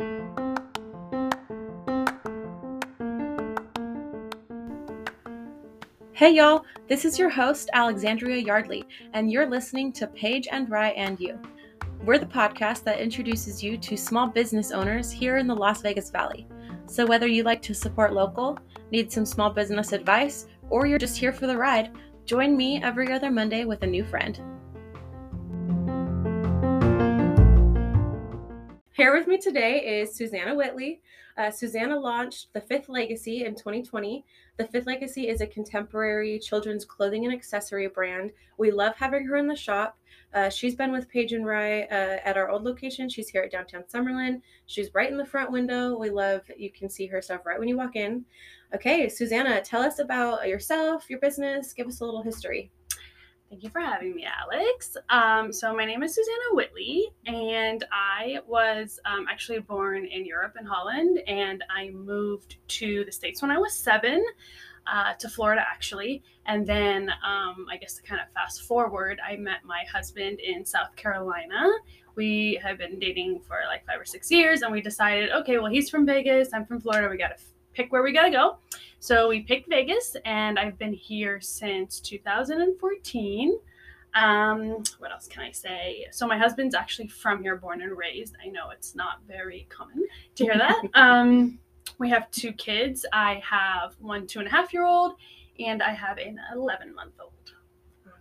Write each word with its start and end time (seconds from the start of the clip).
Hey 0.00 0.06
y'all, 6.34 6.64
this 6.88 7.04
is 7.04 7.18
your 7.18 7.28
host, 7.28 7.68
Alexzandria 7.74 8.46
Yardley, 8.46 8.84
and 9.12 9.28
you're 9.32 9.50
listening 9.50 9.92
to 9.94 10.06
Paige 10.06 10.46
and 10.52 10.70
Rye 10.70 10.90
and 10.90 11.18
You. 11.18 11.36
We're 12.04 12.18
the 12.18 12.26
podcast 12.26 12.84
that 12.84 13.00
introduces 13.00 13.60
you 13.60 13.76
to 13.78 13.96
small 13.96 14.28
business 14.28 14.70
owners 14.70 15.10
here 15.10 15.38
in 15.38 15.48
the 15.48 15.56
Las 15.56 15.82
Vegas 15.82 16.10
Valley. 16.10 16.46
So, 16.86 17.04
whether 17.04 17.26
you 17.26 17.42
like 17.42 17.62
to 17.62 17.74
support 17.74 18.12
local, 18.12 18.56
need 18.92 19.10
some 19.10 19.26
small 19.26 19.50
business 19.50 19.90
advice, 19.90 20.46
or 20.70 20.86
you're 20.86 21.00
just 21.00 21.18
here 21.18 21.32
for 21.32 21.48
the 21.48 21.56
ride, 21.56 21.90
join 22.24 22.56
me 22.56 22.80
every 22.84 23.12
other 23.12 23.32
Monday 23.32 23.64
with 23.64 23.82
a 23.82 23.86
new 23.86 24.04
friend. 24.04 24.40
Here 28.98 29.16
with 29.16 29.28
me 29.28 29.38
today 29.38 30.00
is 30.00 30.16
Suzanna 30.16 30.56
Whitley. 30.56 31.00
Uh, 31.36 31.52
Suzanna 31.52 31.96
launched 31.96 32.52
The 32.52 32.60
Fifth 32.60 32.88
Legacy 32.88 33.44
in 33.44 33.54
2020. 33.54 34.24
The 34.56 34.66
Fifth 34.66 34.88
Legacy 34.88 35.28
is 35.28 35.40
a 35.40 35.46
contemporary 35.46 36.40
children's 36.40 36.84
clothing 36.84 37.24
and 37.24 37.32
accessory 37.32 37.86
brand. 37.86 38.32
We 38.58 38.72
love 38.72 38.96
having 38.96 39.24
her 39.26 39.36
in 39.36 39.46
the 39.46 39.54
shop. 39.54 39.96
Uh, 40.34 40.48
she's 40.48 40.74
been 40.74 40.90
with 40.90 41.08
Paige 41.08 41.32
and 41.32 41.46
Rye 41.46 41.82
uh, 41.82 42.18
at 42.24 42.36
our 42.36 42.50
old 42.50 42.64
location. 42.64 43.08
She's 43.08 43.28
here 43.28 43.42
at 43.42 43.52
downtown 43.52 43.84
Summerlin. 43.84 44.40
She's 44.66 44.92
right 44.92 45.12
in 45.12 45.16
the 45.16 45.24
front 45.24 45.52
window. 45.52 45.96
We 45.96 46.10
love 46.10 46.42
you 46.56 46.72
can 46.72 46.90
see 46.90 47.06
her 47.06 47.22
stuff 47.22 47.46
right 47.46 47.60
when 47.60 47.68
you 47.68 47.76
walk 47.76 47.94
in. 47.94 48.24
Okay, 48.74 49.08
Suzanna, 49.08 49.60
tell 49.60 49.82
us 49.82 50.00
about 50.00 50.48
yourself, 50.48 51.08
your 51.08 51.20
business. 51.20 51.72
Give 51.72 51.86
us 51.86 52.00
a 52.00 52.04
little 52.04 52.24
history. 52.24 52.72
Thank 53.50 53.62
you 53.62 53.70
for 53.70 53.80
having 53.80 54.14
me, 54.14 54.26
Alex. 54.26 54.96
Um, 55.08 55.52
so, 55.54 55.74
my 55.74 55.86
name 55.86 56.02
is 56.02 56.14
Suzanna 56.14 56.52
Whitley, 56.52 57.08
and 57.24 57.82
I 57.90 58.40
was 58.46 59.00
um, 59.06 59.24
actually 59.30 59.60
born 59.60 60.04
in 60.04 60.26
Europe 60.26 60.56
in 60.60 60.66
Holland, 60.66 61.20
and 61.26 61.64
I 61.74 61.88
moved 61.88 62.56
to 62.68 63.06
the 63.06 63.12
States 63.12 63.40
when 63.40 63.50
I 63.50 63.56
was 63.56 63.72
seven, 63.72 64.22
uh, 64.86 65.14
to 65.14 65.28
Florida 65.28 65.62
actually. 65.66 66.22
And 66.46 66.66
then, 66.66 67.10
um, 67.26 67.66
I 67.70 67.76
guess 67.78 67.94
to 67.94 68.02
kind 68.02 68.20
of 68.20 68.32
fast 68.32 68.62
forward, 68.62 69.20
I 69.26 69.36
met 69.36 69.64
my 69.64 69.84
husband 69.90 70.40
in 70.40 70.64
South 70.64 70.94
Carolina. 70.96 71.68
We 72.16 72.60
have 72.62 72.78
been 72.78 72.98
dating 72.98 73.40
for 73.46 73.60
like 73.66 73.86
five 73.86 74.00
or 74.00 74.04
six 74.04 74.30
years, 74.30 74.62
and 74.62 74.72
we 74.72 74.80
decided, 74.80 75.30
okay, 75.30 75.58
well, 75.58 75.70
he's 75.70 75.88
from 75.88 76.04
Vegas, 76.04 76.52
I'm 76.52 76.66
from 76.66 76.80
Florida, 76.80 77.08
we 77.08 77.16
got 77.16 77.28
to 77.28 77.42
pick 77.78 77.92
where 77.92 78.02
we 78.02 78.12
got 78.12 78.24
to 78.24 78.30
go. 78.30 78.56
So 78.98 79.28
we 79.28 79.40
picked 79.40 79.70
Vegas, 79.70 80.16
and 80.24 80.58
I've 80.58 80.76
been 80.78 80.92
here 80.92 81.40
since 81.40 82.00
2014. 82.00 83.56
Um, 84.14 84.82
what 84.98 85.12
else 85.12 85.28
can 85.28 85.44
I 85.44 85.52
say? 85.52 86.06
So 86.10 86.26
my 86.26 86.36
husband's 86.36 86.74
actually 86.74 87.06
from 87.06 87.40
here, 87.40 87.54
born 87.54 87.80
and 87.82 87.96
raised. 87.96 88.34
I 88.44 88.48
know 88.48 88.70
it's 88.70 88.96
not 88.96 89.20
very 89.28 89.68
common 89.70 90.04
to 90.34 90.44
hear 90.44 90.58
that. 90.58 90.82
um, 90.94 91.60
we 91.98 92.10
have 92.10 92.28
two 92.32 92.52
kids. 92.52 93.06
I 93.12 93.40
have 93.48 93.94
one 94.00 94.26
two 94.26 94.40
and 94.40 94.48
a 94.48 94.50
half 94.50 94.72
year 94.72 94.84
old, 94.84 95.14
and 95.60 95.80
I 95.80 95.90
have 95.92 96.18
an 96.18 96.40
11 96.52 96.92
month 96.94 97.14
old. 97.20 97.32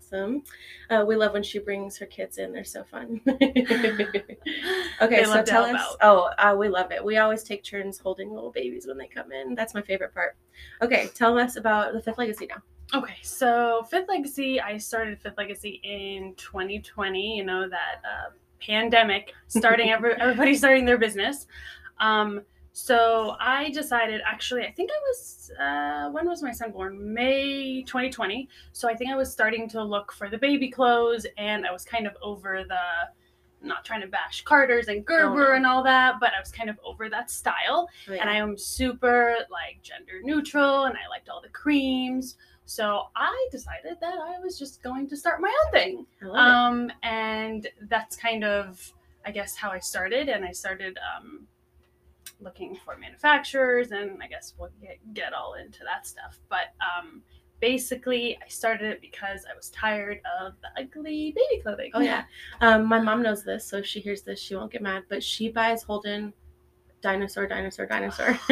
Awesome. 0.07 0.43
Uh, 0.89 1.03
we 1.07 1.15
love 1.15 1.33
when 1.33 1.43
she 1.43 1.59
brings 1.59 1.97
her 1.97 2.05
kids 2.05 2.37
in. 2.37 2.53
They're 2.53 2.63
so 2.63 2.83
fun. 2.83 3.19
okay, 3.27 5.23
so 5.25 5.43
tell 5.43 5.63
us. 5.63 5.75
out. 5.75 5.97
Oh, 6.01 6.29
uh, 6.37 6.55
we 6.57 6.69
love 6.69 6.91
it. 6.91 7.03
We 7.03 7.17
always 7.17 7.43
take 7.43 7.63
turns 7.63 7.97
holding 7.97 8.33
little 8.33 8.51
babies 8.51 8.87
when 8.87 8.97
they 8.97 9.07
come 9.07 9.31
in. 9.31 9.53
That's 9.55 9.73
my 9.73 9.81
favorite 9.81 10.13
part. 10.13 10.37
Okay, 10.81 11.09
tell 11.13 11.37
us 11.37 11.57
about 11.57 11.93
the 11.93 12.01
Fifth 12.01 12.17
Legacy 12.17 12.47
now. 12.47 12.61
Okay, 12.97 13.17
so 13.21 13.85
Fifth 13.89 14.07
Legacy, 14.07 14.61
I 14.61 14.77
started 14.77 15.19
Fifth 15.19 15.37
Legacy 15.37 15.81
in 15.83 16.33
2020. 16.35 17.37
You 17.37 17.43
know 17.43 17.67
that 17.67 18.01
uh, 18.05 18.29
pandemic 18.61 19.33
starting 19.47 19.89
every, 19.89 20.13
everybody 20.19 20.55
starting 20.55 20.85
their 20.85 20.97
business. 20.97 21.47
Um, 21.99 22.41
so 22.77 23.35
I 23.39 23.71
decided. 23.71 24.21
Actually, 24.23 24.63
I 24.67 24.71
think 24.71 24.91
I 24.91 24.99
was. 25.09 25.51
Uh, 25.59 26.11
when 26.11 26.27
was 26.27 26.43
my 26.43 26.51
son 26.51 26.71
born? 26.71 27.11
May 27.11 27.81
2020. 27.81 28.47
So 28.71 28.87
I 28.87 28.93
think 28.95 29.09
I 29.09 29.15
was 29.15 29.31
starting 29.31 29.67
to 29.69 29.83
look 29.83 30.13
for 30.13 30.29
the 30.29 30.37
baby 30.37 30.69
clothes, 30.69 31.25
and 31.39 31.65
I 31.65 31.71
was 31.71 31.83
kind 31.83 32.05
of 32.05 32.15
over 32.21 32.63
the. 32.67 32.77
Not 33.63 33.83
trying 33.83 34.01
to 34.01 34.07
bash 34.07 34.43
Carter's 34.43 34.89
and 34.89 35.03
Gerber 35.03 35.49
no. 35.49 35.53
and 35.55 35.65
all 35.65 35.81
that, 35.83 36.19
but 36.19 36.29
I 36.37 36.39
was 36.39 36.51
kind 36.51 36.69
of 36.69 36.79
over 36.85 37.09
that 37.09 37.31
style 37.31 37.89
Oh, 38.07 38.13
yeah. 38.13 38.21
and 38.21 38.29
I 38.29 38.35
am 38.35 38.55
super 38.55 39.35
like 39.49 39.81
gender 39.81 40.21
neutral 40.21 40.83
and 40.83 40.95
I 40.95 41.09
liked 41.09 41.27
all 41.27 41.41
the 41.41 41.49
creams. 41.49 42.37
So 42.65 43.05
I 43.15 43.47
decided 43.51 43.97
that 43.99 44.13
I 44.19 44.37
was 44.39 44.59
just 44.59 44.83
going 44.83 45.09
to 45.09 45.17
start 45.17 45.41
my 45.41 45.51
own 45.65 45.71
thing. 45.71 46.05
I 46.21 46.25
love 46.25 46.35
Um, 46.37 46.91
and 47.01 47.67
that's 47.89 48.15
kind 48.15 48.43
of, 48.43 48.93
I 49.25 49.31
guess, 49.31 49.55
how 49.55 49.71
I 49.71 49.79
started. 49.79 50.29
And 50.29 50.45
I 50.45 50.51
started 50.51 50.99
um, 51.17 51.47
looking 52.39 52.77
for 52.85 52.97
manufacturers, 52.97 53.91
and 53.91 54.21
I 54.21 54.27
guess 54.27 54.53
we'll 54.57 54.69
get, 54.81 54.97
get 55.13 55.33
all 55.33 55.55
into 55.55 55.79
that 55.83 56.05
stuff. 56.05 56.39
But 56.49 56.73
um, 56.81 57.21
basically, 57.59 58.37
I 58.43 58.47
started 58.47 58.91
it 58.91 59.01
because 59.01 59.45
I 59.51 59.55
was 59.55 59.69
tired 59.71 60.19
of 60.41 60.53
the 60.61 60.81
ugly 60.81 61.33
baby 61.35 61.61
clothing. 61.61 61.91
Oh 61.93 62.01
yeah. 62.01 62.23
Um, 62.61 62.85
my 62.85 62.99
mom 62.99 63.21
knows 63.21 63.43
this, 63.43 63.65
so 63.65 63.77
if 63.77 63.85
she 63.85 63.99
hears 63.99 64.21
this, 64.23 64.39
she 64.39 64.55
won't 64.55 64.71
get 64.71 64.81
mad. 64.81 65.03
But 65.09 65.23
she 65.23 65.49
buys 65.49 65.83
Holden 65.83 66.33
dinosaur, 67.01 67.45
dinosaur, 67.47 67.85
dinosaur, 67.85 68.39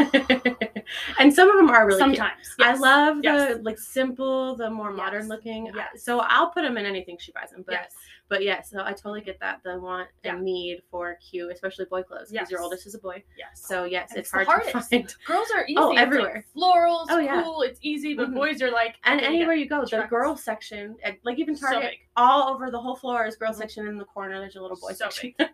and 1.20 1.34
some 1.34 1.50
of 1.50 1.58
them 1.58 1.70
are 1.72 1.88
really 1.88 2.04
cute. 2.04 2.18
Sometimes. 2.18 2.56
I 2.60 2.70
yes. 2.70 2.80
love 2.80 3.18
the 3.18 3.24
Yes. 3.24 3.58
like 3.64 3.80
simple, 3.80 4.56
the 4.56 4.70
more 4.70 4.92
modern 4.92 5.24
Yes. 5.24 5.30
looking. 5.30 5.72
Yes. 5.76 6.04
So 6.04 6.20
I'll 6.20 6.52
put 6.52 6.62
them 6.62 6.78
in 6.78 6.86
anything 6.86 7.18
she 7.20 7.32
buys 7.32 7.50
them. 7.52 7.64
But 7.66 7.74
yes. 7.74 7.94
But 8.28 8.44
yeah, 8.44 8.62
so 8.62 8.82
I 8.84 8.92
totally 8.94 9.22
get 9.22 9.40
that 9.40 9.62
the 9.64 9.80
want 9.80 10.10
Yeah. 10.24 10.34
and 10.36 10.44
need 10.44 10.82
for 10.90 11.18
cute, 11.30 11.52
especially 11.52 11.86
boy 11.86 12.04
clothes 12.04 12.32
because 12.32 12.50
your 12.50 12.62
oldest 12.62 12.88
is 12.88 12.96
a 12.96 13.00
boy. 13.00 13.24
Yes. 13.38 13.62
So 13.66 13.84
yes, 13.84 14.10
it's, 14.16 14.34
it's 14.34 14.48
hard 14.48 14.64
to 14.66 14.82
find. 14.82 15.16
Girls 15.26 15.48
are 15.56 15.64
easy. 15.66 15.76
Oh, 15.78 15.90
It's, 15.92 15.96
like, 15.96 16.00
everywhere. 16.00 16.46
florals, 16.56 17.06
Oh, 17.10 17.20
yeah. 17.20 17.42
cool. 17.44 17.62
It's 17.62 17.80
easy, 17.84 18.14
but 18.16 18.30
Mhm. 18.32 18.36
boys 18.36 18.62
are 18.62 18.72
like. 18.72 18.96
And 19.04 19.22
anywhere 19.22 19.54
you 19.56 19.68
go, 19.68 19.82
the 19.82 19.88
tracks. 19.88 20.10
girl 20.10 20.36
section, 20.36 20.96
and, 21.04 21.18
like 21.24 21.38
even 21.40 21.56
So 21.56 21.68
Target, 21.72 21.92
big. 21.92 22.00
all 22.18 22.50
over 22.54 22.72
the 22.72 22.80
whole 22.80 22.96
floor 22.96 23.26
is 23.26 23.36
girl 23.36 23.52
Mhm. 23.52 23.56
section. 23.58 23.88
In 23.88 23.98
the 23.98 24.06
corner, 24.06 24.40
there's 24.40 24.56
a 24.56 24.62
little 24.62 24.78
boy 24.78 24.94
So 24.94 25.10
section. 25.10 25.34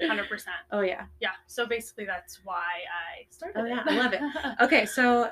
Hundred 0.00 0.28
percent. 0.28 0.54
oh 0.70 0.80
yeah. 0.82 1.06
Yeah. 1.20 1.30
So 1.48 1.66
basically, 1.66 2.04
that's 2.04 2.44
why 2.44 2.62
I 2.86 3.26
started. 3.30 3.60
Oh, 3.60 3.64
it. 3.64 3.70
yeah, 3.70 3.82
I 3.84 3.96
love 3.96 4.12
it. 4.12 4.20
Okay, 4.60 4.86
so 4.86 5.30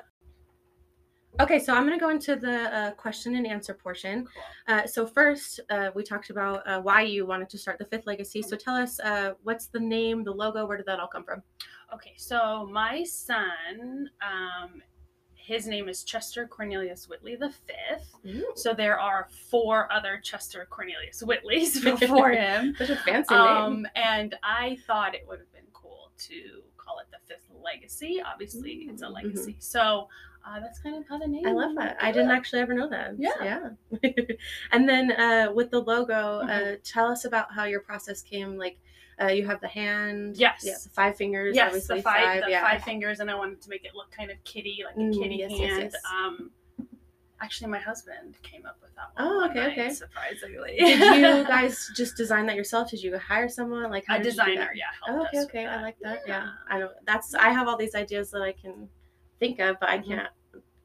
okay, 1.41 1.59
so 1.59 1.75
I'm 1.75 1.85
gonna 1.85 1.99
go 1.99 2.11
into 2.11 2.37
the 2.37 2.75
uh, 2.77 2.91
question 2.93 3.35
and 3.37 3.47
answer 3.47 3.75
portion. 3.75 4.27
Uh, 4.69 4.87
so 4.87 5.07
first, 5.07 5.61
uh, 5.71 5.91
we 5.95 6.03
talked 6.03 6.31
about 6.31 6.67
uh, 6.67 6.81
why 6.81 7.03
you 7.03 7.27
wanted 7.27 7.49
to 7.51 7.59
start 7.59 7.79
the 7.79 7.85
Fifth 7.87 8.07
Legacy. 8.07 8.43
So 8.43 8.57
tell 8.57 8.75
us, 8.75 8.99
uh, 9.01 9.33
what's 9.43 9.67
the 9.67 9.81
name, 9.81 10.25
the 10.25 10.33
logo, 10.33 10.67
where 10.67 10.77
did 10.77 10.87
that 10.87 11.01
all 11.01 11.09
come 11.09 11.25
from? 11.25 11.43
Okay, 11.95 12.15
so 12.17 12.69
my 12.73 13.05
son, 13.05 14.11
um, 14.21 14.83
his 15.35 15.69
name 15.69 15.89
is 15.89 16.03
Chester 16.03 16.47
Cornelius 16.49 17.09
Whitley 17.09 17.37
the 17.37 17.51
fifth. 17.51 18.17
So 18.57 18.75
there 18.75 18.99
are 18.99 19.29
four 19.49 19.91
other 19.93 20.19
Chester 20.23 20.67
Cornelius 20.69 21.23
Whitleys 21.23 21.83
before 22.01 22.31
him. 22.33 22.75
Such 22.77 22.91
a 22.91 22.97
fancy 22.97 23.35
name. 23.35 23.45
Um, 23.45 23.87
and 23.95 24.35
I 24.43 24.79
thought 24.87 25.15
it 25.15 25.25
would 25.29 25.39
have 25.39 25.53
been 25.53 25.67
cool 25.73 26.11
to 26.19 26.63
call 26.77 26.99
it 26.99 27.07
the 27.13 27.19
fifth 27.33 27.49
legacy. 27.63 28.21
Obviously, 28.25 28.89
it's 28.91 29.03
a 29.03 29.07
Mm, 29.07 29.15
legacy. 29.15 29.57
So 29.61 30.09
uh, 30.47 30.61
that's 30.61 30.79
kind 30.79 30.97
of 30.97 31.05
how 31.09 31.19
the 31.19 31.27
name. 31.27 31.47
I 31.47 31.53
love 31.53 31.75
that. 31.77 31.97
I 32.01 32.13
didn't 32.13 32.31
actually 32.31 32.63
ever 32.63 32.73
know 32.75 32.89
that. 32.89 33.15
Yeah. 33.19 33.31
Yeah. 33.43 34.11
and 34.73 34.89
then 34.89 35.13
uh, 35.13 35.53
with 35.53 35.71
the 35.71 35.81
logo, 35.81 36.13
uh, 36.41 36.47
Mhm. 36.47 36.79
tell 36.85 37.07
us 37.09 37.25
about 37.25 37.53
how 37.53 37.65
your 37.65 37.81
process 37.81 38.23
came. 38.23 38.57
Like, 38.57 38.79
uh, 39.21 39.27
you 39.29 39.47
have 39.47 39.61
the 39.61 39.69
hand. 39.69 40.37
Yes. 40.37 40.63
Yeah, 40.63 40.77
the 40.83 40.91
five 40.91 41.17
fingers. 41.17 41.57
Yes, 41.57 41.87
the 41.87 42.01
five, 42.03 42.45
the 42.45 42.51
yeah. 42.51 42.63
five 42.63 42.83
fingers, 42.85 43.21
and 43.21 43.31
I 43.31 43.35
wanted 43.35 43.61
to 43.63 43.71
make 43.71 43.85
it 43.85 43.95
look 43.95 44.11
kind 44.11 44.31
of 44.31 44.43
kitty, 44.45 44.83
like 44.85 44.95
a 44.97 44.99
Mm, 44.99 45.19
kitty 45.21 45.37
yes, 45.37 45.51
yes, 45.53 45.61
hand. 45.71 45.91
yes. 45.93 46.03
Um, 46.05 46.51
actually, 47.41 47.71
my 47.71 47.79
husband 47.79 48.37
came 48.43 48.67
up 48.67 48.79
with 48.83 48.95
that 48.95 49.11
one. 49.15 49.27
Oh, 49.27 49.45
okay, 49.51 49.61
night, 49.61 49.73
okay. 49.73 49.91
Surprisingly, 49.95 50.77
Did 50.79 51.01
you 51.17 51.45
guys 51.49 51.91
just 51.97 52.17
design 52.17 52.47
that 52.47 52.57
yourself? 52.57 52.91
Did 52.91 53.03
you 53.03 53.17
hire 53.19 53.49
someone? 53.49 53.91
Like 53.91 54.05
how 54.07 54.17
a 54.17 54.19
did 54.19 54.27
you 54.27 54.31
do 54.33 54.37
that? 54.37 54.47
designer? 54.47 54.71
Yeah. 54.75 54.85
Oh, 55.09 55.23
okay, 55.27 55.41
okay. 55.45 55.67
I 55.67 55.83
like 55.83 55.99
that. 56.01 56.23
Yeah. 56.27 56.51
I 56.69 56.79
know 56.79 56.91
that's 57.05 57.35
I 57.35 57.51
have 57.51 57.69
all 57.69 57.77
these 57.77 57.95
ideas 57.95 58.31
that 58.31 58.43
I 58.43 58.53
can 58.53 58.89
think 59.39 59.59
of, 59.61 59.77
but 59.81 59.89
I 59.89 59.99
Mhm. 59.99 60.07
can't 60.07 60.29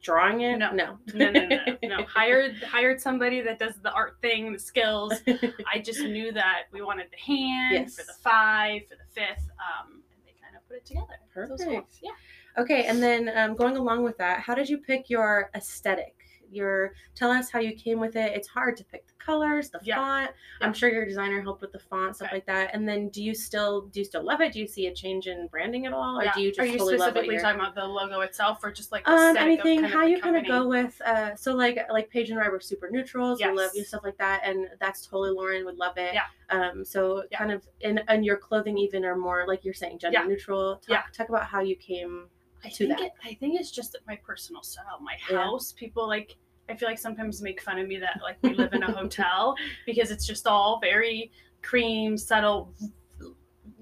drawing 0.00 0.40
it. 0.40 0.58
No. 0.58 0.72
No. 0.72 0.98
no, 1.14 1.30
no, 1.30 1.46
no, 1.48 1.58
no. 1.84 2.04
Hired 2.04 2.56
hired 2.62 3.00
somebody 3.00 3.40
that 3.40 3.58
does 3.60 3.76
the 3.82 3.92
art 3.92 4.16
thing, 4.20 4.52
the 4.52 4.58
skills. 4.58 5.12
I 5.72 5.78
just 5.78 6.00
knew 6.00 6.32
that 6.32 6.62
we 6.72 6.82
wanted 6.82 7.06
the 7.10 7.18
hand 7.18 7.72
Yes. 7.74 7.94
for 7.96 8.02
the 8.04 8.12
five, 8.14 8.82
for 8.88 8.96
the 8.96 9.04
fifth, 9.12 9.48
um, 9.60 10.02
and 10.12 10.26
they 10.26 10.34
kind 10.42 10.56
of 10.56 10.66
put 10.68 10.78
it 10.78 10.84
together. 10.86 11.18
So. 11.56 11.56
Perfect. 11.66 11.98
Yeah. 12.02 12.10
okay, 12.58 12.84
and 12.86 13.00
then 13.02 13.30
um, 13.36 13.54
going 13.54 13.76
along 13.76 14.02
with 14.02 14.18
that, 14.18 14.40
how 14.40 14.54
did 14.54 14.68
you 14.68 14.78
pick 14.78 15.08
your 15.08 15.50
aesthetic? 15.54 16.16
Your 16.52 16.94
tell 17.14 17.30
us 17.30 17.50
how 17.50 17.58
you 17.58 17.72
came 17.74 17.98
with 18.00 18.16
it. 18.16 18.32
It's 18.36 18.48
hard 18.48 18.76
to 18.76 18.84
pick 18.84 19.06
the 19.06 19.12
colors, 19.18 19.70
the 19.70 19.80
Yeah. 19.82 19.96
font. 19.96 20.30
Yeah. 20.60 20.66
I'm 20.66 20.72
sure 20.74 20.90
your 20.90 21.04
designer 21.04 21.40
helped 21.40 21.62
with 21.62 21.72
the 21.72 21.78
font, 21.78 22.16
stuff 22.16 22.26
Okay. 22.28 22.36
like 22.36 22.46
that. 22.46 22.70
And 22.74 22.88
then 22.88 23.08
do 23.08 23.22
you 23.22 23.34
still 23.34 23.82
do 23.82 24.00
you 24.00 24.04
still 24.04 24.22
love 24.22 24.40
it? 24.40 24.52
Do 24.52 24.60
you 24.60 24.66
see 24.66 24.86
a 24.88 24.94
change 24.94 25.26
in 25.28 25.46
branding 25.48 25.86
at 25.86 25.92
all, 25.92 26.18
or 26.20 26.24
Yeah. 26.24 26.32
do 26.34 26.42
you 26.42 26.48
just 26.50 26.60
Are 26.60 26.66
you 26.66 26.72
totally 26.78 26.98
specifically 26.98 27.38
talking 27.38 27.60
about 27.60 27.74
the 27.74 27.84
logo 27.84 28.20
itself, 28.20 28.62
or 28.62 28.70
just 28.72 28.92
like 28.92 29.04
the 29.04 29.12
um, 29.12 29.36
anything 29.36 29.78
of 29.84 29.90
kind 29.90 29.94
how 29.94 30.04
you 30.06 30.20
kind 30.20 30.36
of 30.36 30.46
go 30.46 30.66
with 30.68 31.00
uh 31.04 31.34
so 31.36 31.54
like 31.54 31.78
like 31.90 32.10
Paige 32.10 32.30
and 32.30 32.40
I 32.40 32.48
were 32.48 32.60
super 32.60 32.90
neutrals 32.90 33.40
we 33.40 33.48
love 33.50 33.70
you 33.74 33.84
stuff 33.84 34.02
like 34.04 34.18
that 34.18 34.42
and 34.44 34.68
that's 34.80 35.06
totally 35.06 35.30
Lauren 35.30 35.64
would 35.64 35.78
love 35.78 35.96
it 35.96 36.14
Yeah. 36.14 36.26
um 36.50 36.84
so 36.84 37.24
Yeah. 37.30 37.38
kind 37.38 37.52
of 37.52 37.66
in 37.80 37.98
and 38.08 38.24
your 38.24 38.36
clothing 38.36 38.76
even 38.78 39.04
are 39.04 39.16
more 39.16 39.44
like 39.46 39.64
you're 39.64 39.74
saying 39.74 39.98
gender 39.98 40.18
Yeah. 40.20 40.26
neutral 40.26 40.76
talk, 40.76 40.88
Yeah. 40.88 41.02
talk 41.12 41.28
about 41.28 41.44
how 41.44 41.60
you 41.60 41.76
came 41.76 42.28
I 42.64 42.68
to 42.68 42.86
think 42.86 42.90
that. 42.98 43.00
It, 43.06 43.12
I 43.24 43.34
think 43.34 43.58
it's 43.58 43.72
just 43.72 43.96
my 44.06 44.14
personal 44.16 44.62
style. 44.62 45.00
My 45.00 45.16
house, 45.16 45.72
people 45.72 46.06
like. 46.06 46.36
I 46.68 46.74
feel 46.74 46.88
like 46.88 46.98
sometimes 46.98 47.42
make 47.42 47.60
fun 47.60 47.78
of 47.78 47.88
me 47.88 47.98
that 47.98 48.20
like 48.22 48.36
we 48.42 48.54
live 48.54 48.72
in 48.72 48.82
a 48.82 48.90
hotel 48.96 49.54
because 49.86 50.10
it's 50.10 50.26
just 50.26 50.46
all 50.46 50.78
very 50.80 51.30
cream, 51.62 52.16
subtle. 52.16 52.72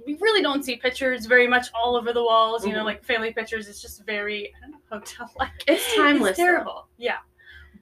We 0.07 0.15
really 0.15 0.43
don't 0.43 0.65
see 0.65 0.77
pictures 0.77 1.27
very 1.27 1.47
much 1.47 1.69
all 1.75 1.95
over 1.97 2.13
the 2.13 2.23
walls. 2.23 2.67
You 2.67 2.73
know, 2.73 2.81
Mhm. 2.81 2.85
like 2.87 3.05
family 3.05 3.33
pictures. 3.33 3.69
It's 3.69 3.81
just 3.83 4.05
very 4.07 4.53
know, 4.67 4.79
hotel-like. 4.91 5.65
It's 5.67 5.95
timeless, 5.97 6.31
It's 6.31 6.39
though. 6.39 6.45
terrible. 6.45 6.89
Yeah, 6.97 7.19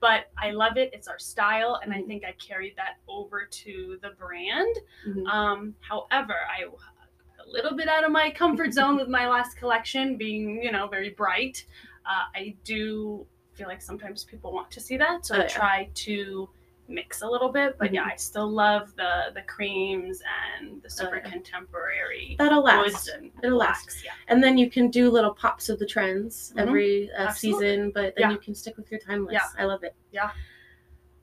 but 0.00 0.30
I 0.36 0.50
love 0.50 0.76
it. 0.76 0.90
It's 0.92 1.08
our 1.08 1.18
style, 1.18 1.80
and 1.82 1.92
I 1.92 1.98
Mhm. 1.98 2.06
think 2.06 2.24
I 2.24 2.32
carried 2.32 2.76
that 2.76 2.96
over 3.08 3.46
to 3.50 3.98
the 4.02 4.10
brand. 4.10 4.76
Mhm. 5.06 5.26
Um, 5.28 5.74
however, 5.80 6.34
I 6.50 6.64
a 6.64 7.48
little 7.48 7.74
bit 7.76 7.88
out 7.88 8.04
of 8.04 8.10
my 8.10 8.30
comfort 8.30 8.72
zone 8.74 8.96
with 8.96 9.08
my 9.08 9.26
last 9.28 9.56
collection 9.56 10.16
being, 10.16 10.62
you 10.62 10.70
know, 10.72 10.86
very 10.88 11.10
bright. 11.10 11.64
Uh, 12.04 12.24
I 12.34 12.56
do 12.64 13.26
feel 13.58 13.66
like 13.68 13.82
sometimes 13.82 14.22
people 14.24 14.52
want 14.52 14.70
to 14.70 14.80
see 14.80 14.96
that, 14.96 15.26
so 15.26 15.34
Oh, 15.34 15.38
I 15.38 15.42
yeah. 15.42 15.48
try 15.48 15.88
to 16.06 16.48
mix 16.86 17.20
a 17.22 17.26
little 17.28 17.50
bit. 17.50 17.76
But 17.76 17.92
yeah, 17.92 18.04
Mhm. 18.06 18.12
I 18.12 18.16
still 18.16 18.48
love 18.48 18.94
the 18.96 19.32
the 19.34 19.42
creams 19.42 20.22
and 20.56 20.80
the 20.82 20.88
super 20.88 21.16
yeah. 21.16 21.28
contemporary 21.30 22.36
that'll 22.38 22.62
last 22.62 23.08
It'll 23.42 23.58
last. 23.58 23.84
blacks. 23.84 24.04
Yeah, 24.04 24.12
and 24.28 24.42
then 24.42 24.56
you 24.56 24.70
can 24.70 24.88
do 24.90 25.10
little 25.10 25.34
pops 25.34 25.68
of 25.68 25.78
the 25.78 25.84
trends 25.86 26.52
Mhm. 26.56 26.60
every 26.62 27.10
uh, 27.12 27.30
season 27.32 27.90
but 27.90 28.14
then 28.16 28.30
Yeah. 28.30 28.30
you 28.30 28.38
can 28.38 28.54
stick 28.54 28.76
with 28.78 28.90
your 28.90 29.00
timeless 29.00 29.34
Yeah. 29.34 29.48
I 29.58 29.64
love 29.66 29.82
it 29.84 29.94
Yeah. 30.12 30.30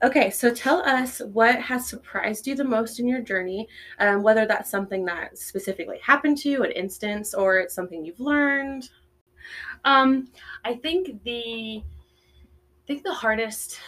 Okay, 0.04 0.30
so 0.30 0.54
tell 0.54 0.82
us 0.84 1.20
what 1.20 1.56
has 1.60 1.88
surprised 1.88 2.46
you 2.46 2.54
the 2.54 2.64
most 2.64 3.00
in 3.00 3.08
your 3.08 3.22
journey, 3.22 3.68
um, 3.98 4.22
whether 4.22 4.46
that's 4.46 4.70
something 4.70 5.04
that 5.06 5.36
specifically 5.38 5.98
happened 6.00 6.38
to 6.40 6.50
you, 6.50 6.64
an 6.64 6.72
instance, 6.74 7.34
or 7.34 7.58
it's 7.60 7.74
something 7.74 8.06
you've 8.06 8.20
learned. 8.20 8.90
Um, 9.84 10.28
I 10.64 10.76
think 10.76 11.24
the 11.24 11.82
I 12.86 12.88
think 12.88 13.02
the 13.02 13.16
hardest 13.16 13.80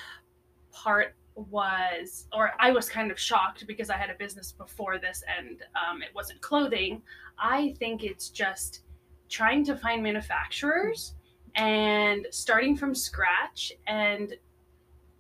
part 0.72 1.14
was, 1.36 2.26
or 2.34 2.54
I 2.60 2.72
was 2.72 2.90
kind 2.90 3.12
of 3.12 3.20
shocked 3.20 3.68
because 3.68 3.92
I 3.92 3.96
had 3.96 4.10
a 4.10 4.16
business 4.16 4.52
before 4.52 4.98
this 4.98 5.24
and 5.38 5.62
um, 5.76 6.02
it 6.02 6.10
wasn't 6.16 6.42
clothing. 6.42 7.04
I 7.38 7.76
think 7.78 8.04
it's 8.04 8.30
just 8.30 8.82
trying 9.30 9.64
to 9.66 9.78
find 9.78 10.02
manufacturers 10.02 11.14
and 11.54 12.26
starting 12.32 12.76
from 12.76 12.96
scratch. 12.96 13.72
And 13.86 14.34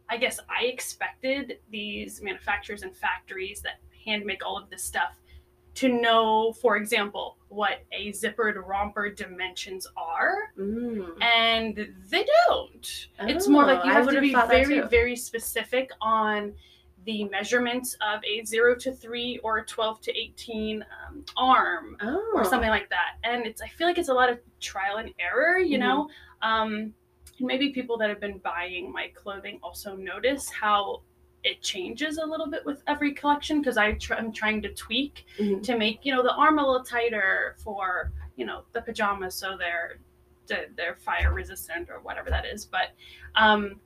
I 0.09 0.17
guess 0.17 0.39
I 0.49 0.65
expected 0.65 1.59
these 1.69 2.19
manufacturers 2.23 2.81
and 2.81 2.97
factories 2.97 3.61
that 3.61 3.79
hand 4.03 4.25
make 4.25 4.43
all 4.43 4.57
of 4.57 4.71
this 4.71 4.81
stuff 4.81 5.11
to 5.77 5.89
know, 5.89 6.53
for 6.53 6.75
example, 6.77 7.37
what 7.49 7.83
a 7.91 8.11
zippered 8.11 8.55
romper 8.67 9.09
dimensions 9.09 9.87
are 9.95 10.51
Mm. 10.57 11.21
and 11.23 11.93
they 12.09 12.25
don't. 12.47 13.07
it's 13.19 13.47
more 13.47 13.63
Oh, 13.63 13.67
like 13.67 13.85
you 13.85 13.91
have 13.91 14.09
to 14.09 14.19
be 14.19 14.33
very, 14.33 14.81
very 14.81 15.15
specific 15.15 15.91
on 16.01 16.53
the 17.05 17.23
measurements 17.25 17.95
of 18.01 18.21
a 18.25 18.43
zero 18.43 18.75
to 18.75 18.91
three 18.91 19.37
or 19.43 19.59
a 19.59 19.65
twelve 19.65 20.01
to 20.01 20.11
eighteen 20.17 20.83
um, 21.07 21.23
arm 21.37 21.95
Oh, 22.01 22.31
or 22.35 22.43
something 22.43 22.69
like 22.69 22.89
that. 22.89 23.17
And 23.23 23.45
it's 23.45 23.61
I 23.61 23.67
feel 23.67 23.87
like 23.87 23.97
it's 23.99 24.09
a 24.09 24.13
lot 24.13 24.29
of 24.29 24.39
trial 24.59 24.97
and 24.97 25.13
error, 25.19 25.57
you 25.59 25.77
Mm-hmm. 25.77 25.87
know. 25.87 26.09
Um, 26.41 26.93
and 27.39 27.45
maybe 27.47 27.69
people 27.69 27.97
that 27.99 28.09
have 28.09 28.19
been 28.19 28.39
buying 28.39 28.91
my 28.91 29.09
clothing 29.13 29.59
also 29.61 29.95
notice 29.95 30.49
how 30.49 31.01
it 31.47 31.61
changes 31.61 32.17
a 32.17 32.25
little 32.25 32.47
bit 32.47 32.65
with 32.65 32.83
every 32.87 33.13
collection 33.13 33.59
because 33.61 33.77
I 33.77 33.93
tr- 33.93 34.15
I'm 34.19 34.31
trying 34.33 34.61
to 34.63 34.69
tweak 34.73 35.25
Mhm. 35.39 35.63
to 35.63 35.77
make 35.77 35.99
you 36.05 36.13
know 36.13 36.21
the 36.21 36.33
arm 36.43 36.59
a 36.59 36.65
little 36.69 36.83
tighter 36.83 37.55
for 37.63 38.11
you 38.35 38.45
know 38.45 38.59
the 38.73 38.81
pajamas 38.81 39.33
so 39.33 39.55
they're 39.57 39.99
they're, 40.47 40.67
they're 40.77 40.95
fire 40.95 41.33
resistant 41.33 41.89
or 41.89 41.99
whatever 42.07 42.29
that 42.29 42.45
is 42.45 42.65
but 42.65 42.87
um 43.35 43.79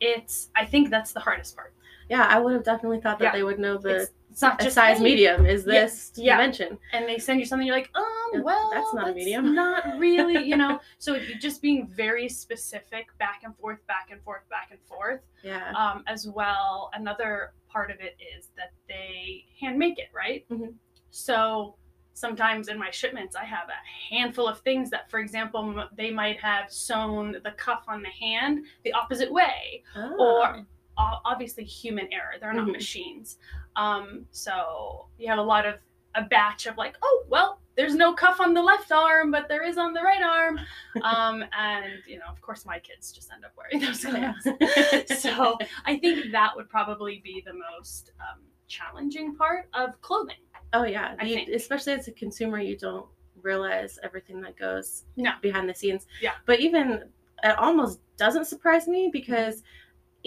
it's 0.00 0.50
i 0.54 0.64
think 0.64 0.90
that's 0.90 1.12
the 1.12 1.20
hardest 1.20 1.56
part 1.56 1.72
Yeah, 2.08 2.24
I 2.34 2.38
would 2.38 2.52
have 2.52 2.62
definitely 2.72 3.00
thought 3.00 3.18
that 3.18 3.24
Yeah. 3.28 3.32
they 3.38 3.42
would 3.48 3.58
know 3.58 3.76
the 3.78 3.96
it's, 4.02 4.12
it's 4.36 4.42
not 4.42 4.60
a 4.60 4.64
just 4.64 4.74
size 4.74 4.98
hey, 4.98 5.04
medium 5.04 5.46
is 5.46 5.64
Yeah, 5.66 5.72
this 5.72 6.12
yeah. 6.14 6.36
dimension. 6.36 6.76
and 6.92 7.08
they 7.08 7.16
send 7.18 7.40
you 7.40 7.46
something 7.46 7.66
you're 7.66 7.74
like 7.74 7.90
um 7.94 8.04
Yeah, 8.34 8.40
well 8.40 8.68
that's 8.70 8.92
not 8.92 9.08
a 9.08 9.14
medium." 9.14 9.54
not 9.54 9.98
really 9.98 10.44
you 10.46 10.58
know 10.58 10.78
so 10.98 11.18
just 11.40 11.62
being 11.62 11.86
very 11.88 12.28
specific 12.28 13.06
back 13.18 13.40
and 13.44 13.56
forth 13.56 13.78
back 13.86 14.08
and 14.12 14.22
forth 14.22 14.46
back 14.50 14.68
and 14.72 14.80
forth 14.84 15.22
Yeah. 15.42 15.70
um, 15.72 16.04
as 16.06 16.28
well. 16.28 16.90
Another 16.92 17.54
part 17.70 17.90
of 17.90 17.98
it 18.00 18.14
is 18.36 18.50
that 18.58 18.72
they 18.88 19.46
hand 19.58 19.78
make 19.78 19.98
it, 19.98 20.08
right? 20.14 20.44
Mhm. 20.50 20.74
So 21.10 21.76
sometimes 22.12 22.68
in 22.68 22.78
my 22.78 22.90
shipments, 22.90 23.36
I 23.36 23.44
have 23.44 23.68
a 23.68 24.14
handful 24.14 24.46
of 24.48 24.60
things 24.60 24.90
that, 24.90 25.10
for 25.10 25.18
example, 25.20 25.60
m- 25.80 25.88
they 25.96 26.10
might 26.10 26.38
have 26.40 26.70
sewn 26.72 27.36
the 27.42 27.52
cuff 27.52 27.84
on 27.88 28.02
the 28.02 28.08
hand 28.08 28.64
the 28.84 28.92
opposite 28.92 29.30
way, 29.32 29.82
Oh. 29.96 30.14
or 30.18 30.66
obviously 30.98 31.62
human 31.64 32.10
error. 32.12 32.34
They're 32.40 32.54
not 32.54 32.68
Mhm. 32.68 32.72
machines. 32.72 33.38
Um, 33.76 34.26
so 34.30 35.06
you 35.18 35.28
have 35.28 35.38
a 35.38 35.42
lot 35.42 35.66
of 35.66 35.74
a 36.14 36.22
batch 36.22 36.66
of 36.66 36.76
like, 36.78 36.96
oh 37.02 37.24
well, 37.28 37.60
there's 37.76 37.94
no 37.94 38.14
cuff 38.14 38.40
on 38.40 38.54
the 38.54 38.62
left 38.62 38.90
arm, 38.90 39.30
but 39.30 39.48
there 39.48 39.62
is 39.62 39.76
on 39.76 39.92
the 39.92 40.00
right 40.00 40.22
arm. 40.22 40.58
Um, 41.02 41.44
and 41.58 41.84
you 42.06 42.18
know, 42.18 42.24
of 42.30 42.40
course, 42.40 42.64
my 42.64 42.78
kids 42.78 43.12
just 43.12 43.30
end 43.32 43.44
up 43.44 43.52
wearing 43.56 43.84
those 43.84 44.02
clothes. 44.04 45.20
so 45.22 45.58
I 45.84 45.98
think 45.98 46.32
that 46.32 46.56
would 46.56 46.68
probably 46.70 47.20
be 47.22 47.42
the 47.46 47.52
most 47.52 48.12
um, 48.20 48.40
challenging 48.66 49.34
part 49.36 49.68
of 49.74 50.00
clothing. 50.00 50.36
oh 50.72 50.84
yeah, 50.84 51.14
I 51.20 51.24
You- 51.26 51.54
especially 51.54 51.92
as 51.92 52.08
a 52.08 52.12
consumer, 52.12 52.58
you 52.58 52.76
don't 52.78 53.06
realize 53.42 53.98
everything 54.02 54.40
that 54.40 54.56
goes 54.56 55.04
No. 55.16 55.32
behind 55.42 55.68
the 55.68 55.74
scenes. 55.74 56.06
Yeah. 56.22 56.32
But 56.46 56.60
even 56.60 57.04
it 57.44 57.58
almost 57.58 58.00
doesn't 58.16 58.46
surprise 58.46 58.88
me 58.88 59.10
because 59.12 59.62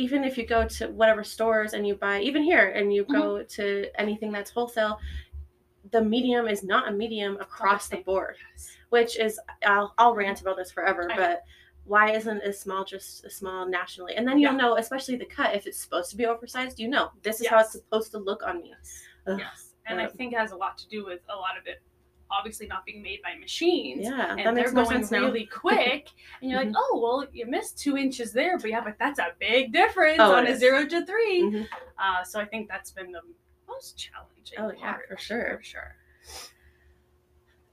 even 0.05 0.23
if 0.23 0.37
you 0.37 0.45
go 0.45 0.61
to 0.77 0.87
whatever 0.99 1.23
stores 1.23 1.73
and 1.73 1.85
you 1.87 1.93
buy 1.95 2.21
even 2.21 2.41
here 2.41 2.67
and 2.77 2.93
you 2.93 3.03
go 3.05 3.23
Mm-hmm. 3.35 3.47
to 3.61 3.65
anything 4.03 4.31
that's 4.31 4.51
wholesale, 4.51 4.97
the 5.91 6.01
medium 6.01 6.47
is 6.47 6.63
not 6.63 6.87
a 6.87 6.91
medium 6.91 7.33
across 7.47 7.87
the 7.89 7.97
board, 8.09 8.35
which 8.95 9.17
is 9.19 9.39
I'll 9.65 9.93
I'll 9.97 10.15
rant 10.15 10.39
about 10.41 10.57
this 10.57 10.71
forever, 10.71 11.03
I 11.11 11.15
know. 11.15 11.21
but 11.23 11.43
why 11.85 12.11
isn't 12.11 12.41
a 12.43 12.53
small 12.53 12.83
just 12.85 13.25
a 13.25 13.29
small 13.29 13.67
nationally? 13.67 14.13
And 14.15 14.25
then 14.27 14.37
you'll 14.39 14.51
Yeah. 14.53 14.63
know, 14.63 14.77
especially 14.77 15.15
the 15.17 15.25
cut, 15.25 15.55
if 15.55 15.65
it's 15.67 15.79
supposed 15.85 16.09
to 16.11 16.17
be 16.17 16.25
oversized, 16.27 16.79
you 16.79 16.87
know, 16.87 17.11
this 17.23 17.41
is 17.41 17.47
how 17.47 17.59
it's 17.59 17.71
supposed 17.71 18.11
to 18.11 18.19
look 18.19 18.41
on 18.43 18.61
me. 18.61 18.73
Ugh. 19.27 19.39
Yes, 19.39 19.73
and 19.87 19.99
I 19.99 20.07
think 20.07 20.33
it 20.33 20.39
has 20.39 20.51
a 20.51 20.59
lot 20.65 20.77
to 20.81 20.87
do 20.95 20.99
with 21.05 21.21
a 21.29 21.35
lot 21.35 21.57
of 21.59 21.65
it, 21.65 21.81
obviously 22.31 22.67
not 22.67 22.85
being 22.85 23.01
made 23.01 23.21
by 23.21 23.35
machines. 23.35 24.01
Yeah, 24.03 24.35
And 24.37 24.55
they're 24.57 24.71
going 24.71 25.07
really 25.07 25.45
quick, 25.51 26.09
and 26.41 26.49
you're 26.51 26.59
Mhm. 26.61 26.65
like, 26.67 26.75
"Oh, 26.77 26.99
well, 27.01 27.27
you 27.33 27.45
missed 27.45 27.79
two 27.79 27.97
inches 27.97 28.31
there, 28.33 28.57
but 28.57 28.69
yeah, 28.69 28.81
but 28.81 28.97
that's 28.99 29.19
a 29.19 29.33
big 29.39 29.71
difference 29.73 30.19
Oh, 30.19 30.35
on 30.35 30.45
a 30.47 30.51
is. 30.51 30.59
zero 30.59 30.85
to 30.85 31.05
3 31.05 31.41
Mhm. 31.43 31.67
Uh, 31.97 32.23
so 32.23 32.39
I 32.39 32.45
think 32.45 32.69
that's 32.69 32.91
been 32.91 33.11
the 33.11 33.21
most 33.67 33.97
challenging. 33.97 34.57
Oh, 34.59 34.71
yeah, 34.71 34.93
part, 34.93 35.07
for 35.09 35.17
sure. 35.17 35.57
for 35.57 35.63
sure. 35.63 35.95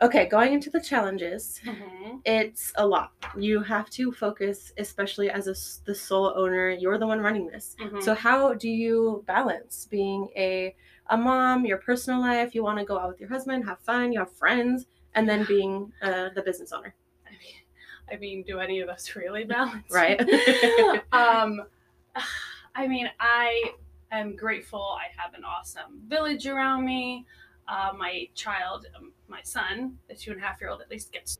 Okay, 0.02 0.26
going 0.26 0.52
into 0.52 0.68
the 0.68 0.80
challenges, 0.80 1.58
Mhm. 1.64 2.20
it's 2.26 2.70
a 2.76 2.86
lot. 2.86 3.12
You 3.34 3.62
have 3.62 3.88
to 3.90 4.12
focus, 4.12 4.70
especially 4.76 5.30
as 5.30 5.46
a 5.46 5.54
the 5.86 5.94
sole 5.94 6.34
owner. 6.36 6.68
You're 6.68 6.98
the 6.98 7.06
one 7.06 7.20
running 7.20 7.46
this. 7.46 7.76
Mhm. 7.80 8.02
So 8.02 8.14
how 8.14 8.52
do 8.52 8.68
you 8.68 9.24
balance 9.26 9.86
being 9.90 10.28
a 10.36 10.74
a 11.10 11.16
mom, 11.16 11.64
your 11.64 11.78
personal 11.78 12.20
life? 12.20 12.54
You 12.54 12.62
want 12.62 12.78
to 12.78 12.84
go 12.84 12.98
out 12.98 13.08
with 13.08 13.20
your 13.20 13.28
husband, 13.28 13.64
have 13.64 13.78
fun, 13.80 14.12
you 14.12 14.18
have 14.18 14.32
friends, 14.32 14.86
and 15.14 15.28
then 15.28 15.44
being 15.46 15.92
uh, 16.02 16.28
the 16.34 16.42
business 16.42 16.72
owner, 16.72 16.94
I 17.26 17.30
mean, 17.30 17.54
I 18.12 18.16
mean, 18.16 18.42
do 18.42 18.60
any 18.60 18.80
of 18.80 18.88
us 18.88 19.14
really 19.16 19.44
balance? 19.44 19.90
right? 19.90 20.20
um, 21.12 21.62
I 22.74 22.86
mean, 22.86 23.08
I 23.18 23.72
am 24.12 24.36
grateful. 24.36 24.80
I 25.00 25.06
have 25.20 25.34
an 25.34 25.44
awesome 25.44 26.00
village 26.06 26.46
around 26.46 26.84
me. 26.84 27.24
Uh, 27.68 27.92
my 27.96 28.28
child, 28.34 28.86
um, 28.96 29.12
my 29.28 29.40
son, 29.42 29.98
the 30.08 30.14
two 30.14 30.30
and 30.30 30.40
a 30.40 30.44
half 30.44 30.60
year 30.60 30.70
old, 30.70 30.80
at 30.80 30.90
least 30.90 31.12
gets 31.12 31.38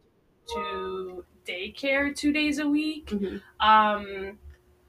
to 0.54 1.25
daycare 1.46 2.14
two 2.16 2.32
days 2.32 2.58
a 2.58 2.66
week 2.68 3.06
Mhm. 3.06 3.40
um, 3.61 4.38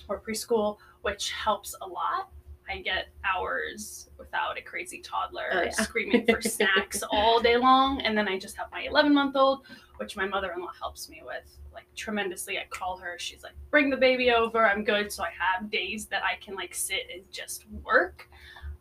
or 0.08 0.20
preschool, 0.20 0.78
which 1.02 1.32
helps 1.32 1.76
a 1.82 1.88
lot. 1.88 2.30
I 2.70 2.80
get 2.80 3.08
hours 3.24 4.10
without 4.18 4.58
a 4.58 4.62
crazy 4.62 5.00
toddler 5.00 5.48
Oh, 5.52 5.62
yeah. 5.64 5.70
screaming 5.72 6.26
for 6.26 6.42
snacks 6.48 7.04
all 7.12 7.40
day 7.42 7.58
long. 7.58 8.02
And 8.02 8.18
then 8.18 8.28
I 8.28 8.38
just 8.38 8.58
have 8.58 8.68
my 8.72 8.82
11 8.82 9.14
month 9.14 9.36
old, 9.36 9.66
which 9.98 10.16
my 10.18 10.26
mother 10.28 10.52
in 10.56 10.62
law 10.62 10.72
helps 10.80 11.10
me 11.10 11.22
with 11.26 11.44
like 11.74 11.86
tremendously. 11.96 12.58
I 12.58 12.66
call 12.70 12.98
her, 12.98 13.18
she's 13.20 13.44
like, 13.44 13.54
bring 13.72 13.90
the 13.90 13.98
baby 13.98 14.32
over, 14.32 14.66
I'm 14.66 14.84
good. 14.84 15.12
So 15.12 15.24
I 15.24 15.30
have 15.40 15.70
days 15.72 16.06
that 16.08 16.24
I 16.24 16.44
can 16.44 16.56
like 16.56 16.74
sit 16.76 17.04
and 17.14 17.24
just 17.32 17.66
work. 17.84 18.28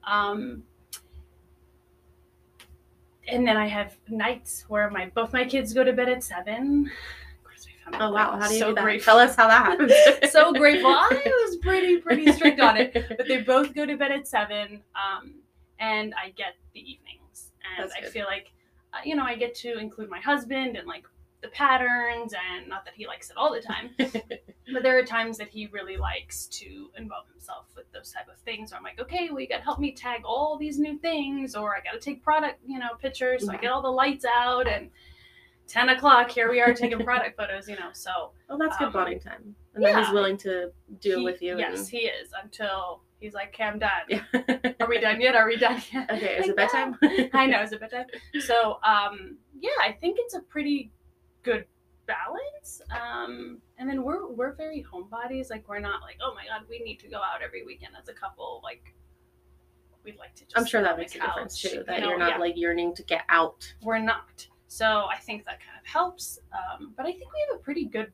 Um, 0.04 0.62
and 3.28 3.46
then 3.46 3.56
I 3.56 3.66
have 3.66 3.96
nights 4.08 4.64
where 4.68 4.88
my 4.90 5.06
both 5.14 5.32
my 5.32 5.44
kids 5.44 5.72
go 5.72 5.82
to 5.84 5.92
bed 5.92 6.08
at 6.08 6.22
seven. 6.22 6.90
Of 7.86 7.92
course, 7.92 8.00
my 8.00 8.00
family- 8.00 8.06
Oh 8.06 8.10
wow, 8.14 8.38
how 8.40 8.48
do 8.48 8.54
you 8.54 8.60
so 8.60 8.68
do 8.70 8.74
that? 8.74 8.82
grateful. 8.84 9.12
Tell 9.12 9.18
us 9.20 9.36
how 9.36 9.48
that 9.48 9.64
happens. 10.20 10.32
so 10.32 10.52
grateful. 10.62 10.90
I 10.90 11.22
was 11.46 11.56
pretty 11.56 11.98
pretty 11.98 12.30
strict 12.32 12.60
on 12.60 12.76
it, 12.76 12.92
but 13.16 13.28
they 13.28 13.42
both 13.42 13.74
go 13.74 13.86
to 13.86 13.96
bed 13.96 14.12
at 14.12 14.26
seven, 14.26 14.82
um, 14.94 15.34
and 15.78 16.14
I 16.14 16.30
get 16.30 16.54
the 16.74 16.80
evenings, 16.80 17.52
and 17.78 17.90
I 17.96 18.08
feel 18.08 18.26
like, 18.26 18.52
uh, 18.92 18.98
you 19.04 19.14
know, 19.16 19.24
I 19.24 19.36
get 19.36 19.54
to 19.56 19.78
include 19.78 20.08
my 20.10 20.20
husband 20.20 20.76
and 20.76 20.86
like 20.86 21.04
the 21.42 21.48
patterns, 21.48 22.32
and 22.52 22.66
not 22.68 22.84
that 22.86 22.94
he 22.94 23.06
likes 23.06 23.30
it 23.30 23.36
all 23.36 23.52
the 23.52 23.60
time, 23.60 23.90
but 23.98 24.82
there 24.82 24.98
are 24.98 25.04
times 25.04 25.38
that 25.38 25.48
he 25.48 25.66
really 25.66 25.96
likes 25.96 26.46
to 26.46 26.90
involve 26.96 27.28
himself 27.28 27.66
with 27.76 27.84
those 27.92 28.10
type 28.10 28.26
of 28.28 28.38
things. 28.40 28.70
Where 28.72 28.78
I'm 28.78 28.84
like, 28.84 28.98
okay, 29.00 29.28
well, 29.30 29.40
you 29.40 29.46
got 29.46 29.58
to 29.58 29.62
help 29.62 29.78
me 29.78 29.92
tag 29.92 30.22
all 30.24 30.56
these 30.58 30.78
new 30.78 30.98
things, 30.98 31.54
or 31.54 31.76
I 31.76 31.80
got 31.82 31.92
to 31.92 32.00
take 32.00 32.22
product, 32.22 32.60
you 32.66 32.78
know, 32.78 32.94
pictures. 33.00 33.44
So 33.44 33.52
I 33.52 33.58
get 33.58 33.70
all 33.70 33.82
the 33.82 33.88
lights 33.88 34.24
out 34.24 34.66
and. 34.66 34.90
10 35.68 35.88
o'clock 35.90 36.30
here 36.30 36.50
we 36.50 36.60
are 36.60 36.72
taking 36.72 36.98
product 37.04 37.36
photos 37.40 37.68
you 37.68 37.74
know 37.76 37.88
so 37.92 38.10
oh, 38.50 38.58
that's 38.58 38.76
good 38.78 38.86
Um, 38.86 38.92
bonding 38.92 39.20
time, 39.20 39.54
and 39.74 39.84
then 39.84 39.98
he's 39.98 40.12
willing 40.12 40.36
to 40.38 40.70
do 41.00 41.20
it 41.20 41.22
with 41.24 41.42
you. 41.42 41.58
Yes, 41.58 41.88
he 41.88 41.98
is 41.98 42.30
until 42.42 43.02
he's 43.20 43.34
like, 43.34 43.48
"Okay, 43.48 43.64
I'm 43.64 43.78
done. 43.78 43.90
yeah. 44.08 44.22
Are 44.80 44.88
we 44.88 45.00
done 45.00 45.20
yet? 45.20 45.34
Are 45.34 45.46
we 45.46 45.56
done 45.56 45.82
yet?" 45.92 46.10
okay, 46.14 46.36
is 46.36 46.42
Like, 46.42 46.50
it 46.50 46.56
bedtime? 46.56 46.98
"Yeah." 47.02 47.26
I 47.34 47.46
know, 47.46 47.62
is 47.62 47.72
it 47.72 47.80
bedtime? 47.80 48.06
So, 48.40 48.78
um, 48.84 49.36
yeah, 49.60 49.70
I 49.82 49.92
think 50.00 50.16
it's 50.20 50.34
a 50.34 50.40
pretty 50.40 50.92
good 51.42 51.64
balance. 52.06 52.80
Um, 52.90 53.58
and 53.78 53.88
then 53.88 54.02
we're 54.04 54.28
we're 54.32 54.52
very 54.54 54.84
homebodies. 54.90 55.50
Like, 55.50 55.68
we're 55.68 55.80
not 55.80 56.00
like, 56.02 56.16
oh 56.22 56.32
my 56.34 56.44
god, 56.46 56.66
we 56.70 56.78
need 56.78 57.00
to 57.00 57.08
go 57.08 57.16
out 57.18 57.42
every 57.44 57.64
weekend 57.64 57.94
as 58.00 58.08
a 58.08 58.12
couple. 58.14 58.60
Like, 58.62 58.94
we'd 60.04 60.16
like 60.16 60.34
to. 60.36 60.44
just 60.44 60.56
I'm 60.56 60.64
sure 60.66 60.82
that 60.82 60.96
makes 60.96 61.14
a 61.16 61.20
difference 61.20 61.60
too. 61.60 61.68
you 61.78 61.84
That 61.84 62.00
know? 62.00 62.10
you're 62.10 62.18
not 62.18 62.30
Yeah, 62.30 62.38
like 62.38 62.56
yearning 62.56 62.94
to 62.94 63.02
get 63.02 63.22
out. 63.28 63.74
we're 63.82 63.98
not. 63.98 64.46
So 64.68 65.06
I 65.12 65.16
think 65.18 65.44
that 65.44 65.60
kind 65.60 65.78
of 65.80 65.86
helps. 65.86 66.38
Um, 66.52 66.92
but 66.96 67.06
I 67.06 67.10
think 67.12 67.24
we 67.32 67.46
have 67.50 67.60
a 67.60 67.62
pretty 67.62 67.84
good 67.86 68.12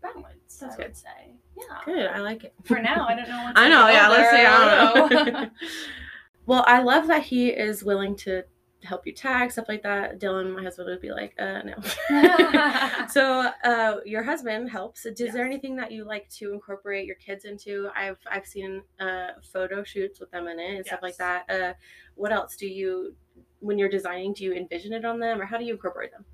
balance. 0.00 0.58
That's 0.60 0.74
I 0.74 0.76
good. 0.76 0.86
would 0.86 0.96
say, 0.96 1.34
yeah. 1.56 1.78
Good, 1.84 2.06
I 2.06 2.20
like 2.20 2.44
it. 2.44 2.54
For 2.64 2.78
now, 2.80 3.06
I 3.08 3.14
don't 3.16 3.28
know. 3.28 3.52
I 3.56 3.68
know, 3.68 3.86
get 3.86 3.94
yeah. 3.94 4.08
Let's 4.08 4.24
older, 4.26 4.36
say 4.36 4.46
I 4.46 4.94
don't 4.94 5.32
know. 5.32 5.50
well, 6.46 6.64
I 6.66 6.82
love 6.82 7.06
that 7.08 7.22
he 7.22 7.48
is 7.48 7.82
willing 7.84 8.16
to 8.16 8.44
help 8.84 9.04
you 9.06 9.12
tag 9.12 9.50
stuff 9.50 9.68
like 9.68 9.82
that. 9.82 10.20
Dylan, 10.20 10.54
my 10.54 10.62
husband, 10.62 10.88
would 10.88 11.00
be 11.00 11.10
like, 11.10 11.34
uh, 11.40 11.62
no. 11.62 13.06
so, 13.08 13.50
uh, 13.64 13.96
your 14.04 14.22
husband 14.22 14.70
helps. 14.70 15.04
Is 15.04 15.18
Yes. 15.20 15.34
there 15.34 15.44
anything 15.44 15.74
that 15.76 15.90
you 15.90 16.04
like 16.04 16.28
to 16.36 16.52
incorporate 16.52 17.04
your 17.04 17.16
kids 17.16 17.44
into? 17.44 17.88
I've 17.96 18.18
I've 18.30 18.46
seen 18.46 18.82
uh, 19.00 19.30
photo 19.52 19.82
shoots 19.82 20.20
with 20.20 20.30
them 20.30 20.46
in 20.46 20.60
it 20.60 20.76
and 20.76 20.86
stuff 20.86 21.00
like 21.02 21.16
that. 21.16 21.50
Uh, 21.50 21.72
what 22.14 22.30
else 22.32 22.54
do 22.56 22.68
you, 22.68 23.16
when 23.60 23.78
you're 23.78 23.88
designing, 23.88 24.32
do 24.32 24.44
you 24.44 24.52
envision 24.52 24.92
it 24.92 25.04
on 25.04 25.18
them, 25.18 25.40
or 25.40 25.46
how 25.46 25.58
do 25.58 25.64
you 25.64 25.72
incorporate 25.72 26.12
them? 26.12 26.24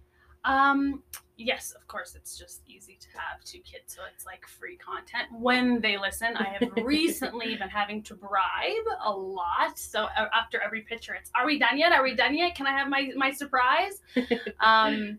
Um, 0.45 1.02
yes, 1.37 1.73
of 1.73 1.87
course, 1.88 2.14
it's 2.14 2.38
just 2.38 2.62
easy 2.66 2.99
to 3.00 3.09
have 3.19 3.43
two 3.45 3.61
kids, 3.61 3.95
so 3.95 4.02
it's 4.14 4.26
like 4.26 4.47
free 4.47 4.76
content 4.76 5.28
when 5.33 5.81
they 5.81 5.97
listen. 5.97 6.37
I 6.37 6.57
have 6.61 6.71
recently 6.85 7.57
been 7.57 7.69
having 7.69 8.02
to 8.04 8.14
bribe 8.14 8.87
a 9.04 9.11
lot, 9.11 9.78
so 9.78 10.04
uh, 10.04 10.26
after 10.35 10.61
every 10.61 10.83
picture, 10.83 11.14
it's 11.14 11.31
"Are 11.35 11.47
we 11.47 11.59
done 11.59 11.78
yet? 11.78 11.93
Are 11.93 12.02
we 12.02 12.14
done 12.14 12.37
yet? 12.37 12.54
Can 12.54 12.66
I 12.66 12.73
have 12.73 12.88
my 12.88 13.11
my 13.16 13.33
surprise?" 13.33 14.02
um, 14.61 15.19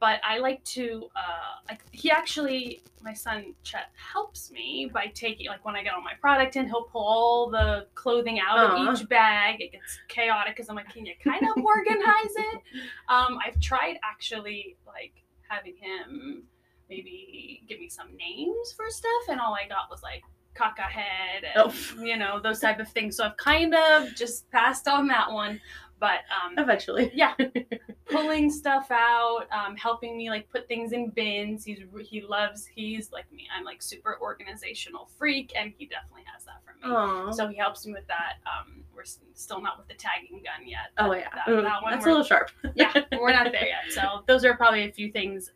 but 0.00 0.20
I 0.24 0.38
like 0.38 0.62
to. 0.64 1.08
Uh, 1.16 1.60
like 1.68 1.82
he 1.92 2.10
actually, 2.10 2.82
my 3.02 3.12
son 3.12 3.54
Chet 3.62 3.86
helps 4.12 4.50
me 4.50 4.90
by 4.92 5.06
taking 5.14 5.46
like 5.48 5.64
when 5.64 5.74
I 5.76 5.82
get 5.82 5.94
all 5.94 6.02
my 6.02 6.14
product 6.20 6.56
in, 6.56 6.66
he'll 6.66 6.84
pull 6.84 7.02
all 7.04 7.50
the 7.50 7.86
clothing 7.94 8.40
out 8.40 8.58
Aw. 8.58 8.88
of 8.88 8.98
each 9.00 9.08
bag. 9.08 9.60
It 9.60 9.72
gets 9.72 9.98
chaotic 10.08 10.56
because 10.56 10.68
I'm 10.68 10.76
like, 10.76 10.92
can 10.92 11.06
you 11.06 11.14
kind 11.22 11.42
of 11.42 11.62
organize 11.64 12.34
it? 12.36 12.60
Um, 13.08 13.38
I've 13.46 13.58
tried 13.60 13.98
actually 14.04 14.76
like 14.86 15.12
having 15.48 15.74
him 15.76 16.42
maybe 16.88 17.62
give 17.68 17.78
me 17.80 17.88
some 17.88 18.08
names 18.16 18.72
for 18.76 18.86
stuff, 18.90 19.22
and 19.28 19.40
all 19.40 19.54
I 19.54 19.66
got 19.68 19.90
was 19.90 20.02
like 20.02 20.22
caca 20.56 20.88
head 20.88 21.44
and 21.44 21.54
Oh. 21.66 22.02
you 22.02 22.16
know 22.16 22.40
those 22.40 22.60
type 22.60 22.80
of 22.80 22.88
things. 22.88 23.16
So 23.16 23.24
I've 23.24 23.36
kind 23.36 23.74
of 23.74 24.14
just 24.16 24.50
passed 24.50 24.88
on 24.88 25.06
that 25.08 25.30
one. 25.30 25.60
But 25.98 26.20
um, 26.44 26.58
Eventually. 26.58 27.10
yeah, 27.14 27.34
pulling 28.10 28.50
stuff 28.50 28.90
out, 28.90 29.46
um, 29.50 29.76
helping 29.76 30.16
me 30.16 30.28
like 30.28 30.48
put 30.50 30.68
things 30.68 30.92
in 30.92 31.08
bins. 31.10 31.64
He's 31.64 31.78
he 32.04 32.20
loves. 32.20 32.66
He's 32.66 33.10
like 33.12 33.30
me. 33.32 33.46
I'm 33.56 33.64
like 33.64 33.82
super 33.82 34.18
organizational 34.20 35.08
freak, 35.18 35.52
and 35.56 35.72
he 35.78 35.86
definitely 35.86 36.24
has 36.32 36.44
that 36.44 36.60
from 36.64 36.90
me. 36.90 36.94
Aww. 36.94 37.34
So 37.34 37.48
he 37.48 37.56
helps 37.56 37.86
me 37.86 37.92
with 37.92 38.06
that. 38.08 38.34
Um, 38.46 38.84
we're 38.94 39.04
still 39.34 39.60
not 39.62 39.78
with 39.78 39.88
the 39.88 39.94
tagging 39.94 40.42
gun 40.42 40.66
yet. 40.68 40.90
oh 40.98 41.12
yeah, 41.14 41.28
that, 41.34 41.46
Mm, 41.46 41.62
that 41.62 41.82
one 41.82 41.92
that's 41.92 42.04
a 42.04 42.08
little 42.08 42.24
sharp. 42.24 42.50
yeah, 42.74 42.92
we're 43.18 43.32
not 43.32 43.50
there 43.52 43.66
yet. 43.66 43.90
So 43.90 44.22
those 44.26 44.44
are 44.44 44.54
probably 44.56 44.88
a 44.88 44.92
few 44.92 45.10
things 45.12 45.52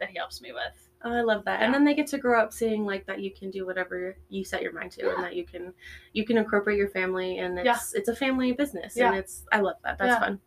that 0.00 0.08
he 0.10 0.18
helps 0.18 0.40
me 0.40 0.52
with. 0.52 0.87
Oh, 1.04 1.12
I 1.12 1.20
love 1.20 1.44
that. 1.44 1.60
Yeah. 1.60 1.66
And 1.66 1.74
then 1.74 1.84
they 1.84 1.94
get 1.94 2.08
to 2.08 2.18
grow 2.18 2.40
up 2.40 2.52
seeing 2.52 2.84
like 2.84 3.06
that 3.06 3.20
you 3.20 3.30
can 3.30 3.50
do 3.50 3.64
whatever 3.64 4.16
you 4.28 4.44
set 4.44 4.62
your 4.62 4.72
mind 4.72 4.90
to 4.92 5.04
Yeah. 5.04 5.14
and 5.14 5.22
that 5.24 5.36
you 5.36 5.44
can 5.44 5.72
you 6.12 6.24
can 6.24 6.36
incorporate 6.36 6.76
your 6.76 6.88
family 6.88 7.38
and 7.38 7.58
it's 7.58 7.94
it's 7.94 8.08
a 8.08 8.16
family 8.16 8.52
business 8.52 8.96
Yeah. 8.96 9.08
and 9.08 9.16
it's 9.16 9.44
I 9.52 9.60
love 9.60 9.76
that. 9.84 9.98
That's 9.98 10.08
Yeah. 10.10 10.20
fun. 10.20 10.40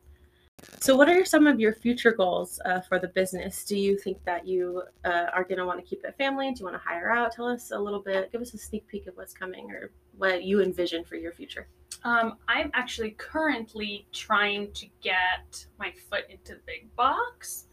So 0.80 0.96
what 0.96 1.10
are 1.10 1.26
some 1.26 1.48
of 1.48 1.60
your 1.60 1.74
future 1.74 2.12
goals 2.12 2.60
uh, 2.66 2.82
for 2.82 3.00
the 3.00 3.08
business? 3.08 3.66
Do 3.66 3.76
you 3.78 3.98
think 3.98 4.24
that 4.26 4.46
you 4.46 4.84
uh, 5.06 5.26
are 5.34 5.44
going 5.44 5.58
to 5.58 5.66
want 5.66 5.80
to 5.80 5.86
keep 5.86 6.04
it 6.06 6.16
family? 6.18 6.52
Do 6.52 6.60
you 6.60 6.66
want 6.66 6.76
to 6.76 6.88
hire 6.88 7.10
out? 7.12 7.32
Tell 7.32 7.48
us 7.48 7.72
a 7.72 7.80
little 7.80 8.02
bit. 8.02 8.32
Give 8.32 8.42
us 8.42 8.54
a 8.54 8.60
sneak 8.60 8.86
peek 8.88 9.08
of 9.08 9.18
what's 9.18 9.34
coming 9.34 9.72
or 9.72 9.92
what 10.18 10.44
you 10.44 10.62
envision 10.62 11.04
for 11.04 11.16
your 11.16 11.32
future. 11.32 11.68
Um, 12.04 12.38
I'm 12.48 12.70
actually 12.76 13.12
currently 13.12 14.06
trying 14.12 14.72
to 14.74 14.86
get 15.02 15.66
my 15.80 15.92
foot 16.10 16.26
into 16.30 16.54
the 16.56 16.62
big 16.68 16.96
box. 16.96 17.66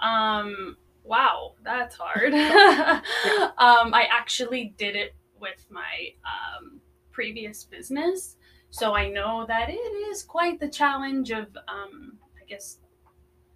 Um, 0.00 0.76
wow, 1.04 1.54
that's 1.64 1.96
hard. 1.98 2.32
um, 3.58 3.94
I 3.94 4.06
actually 4.10 4.74
did 4.76 4.96
it 4.96 5.14
with 5.40 5.66
my 5.70 6.12
um, 6.24 6.80
previous 7.12 7.64
business, 7.64 8.36
so 8.70 8.94
I 8.94 9.08
know 9.08 9.44
that 9.46 9.68
it 9.68 9.72
is 9.72 10.22
quite 10.22 10.60
the 10.60 10.68
challenge 10.68 11.30
of, 11.30 11.48
um, 11.68 12.18
I 12.40 12.44
guess, 12.48 12.78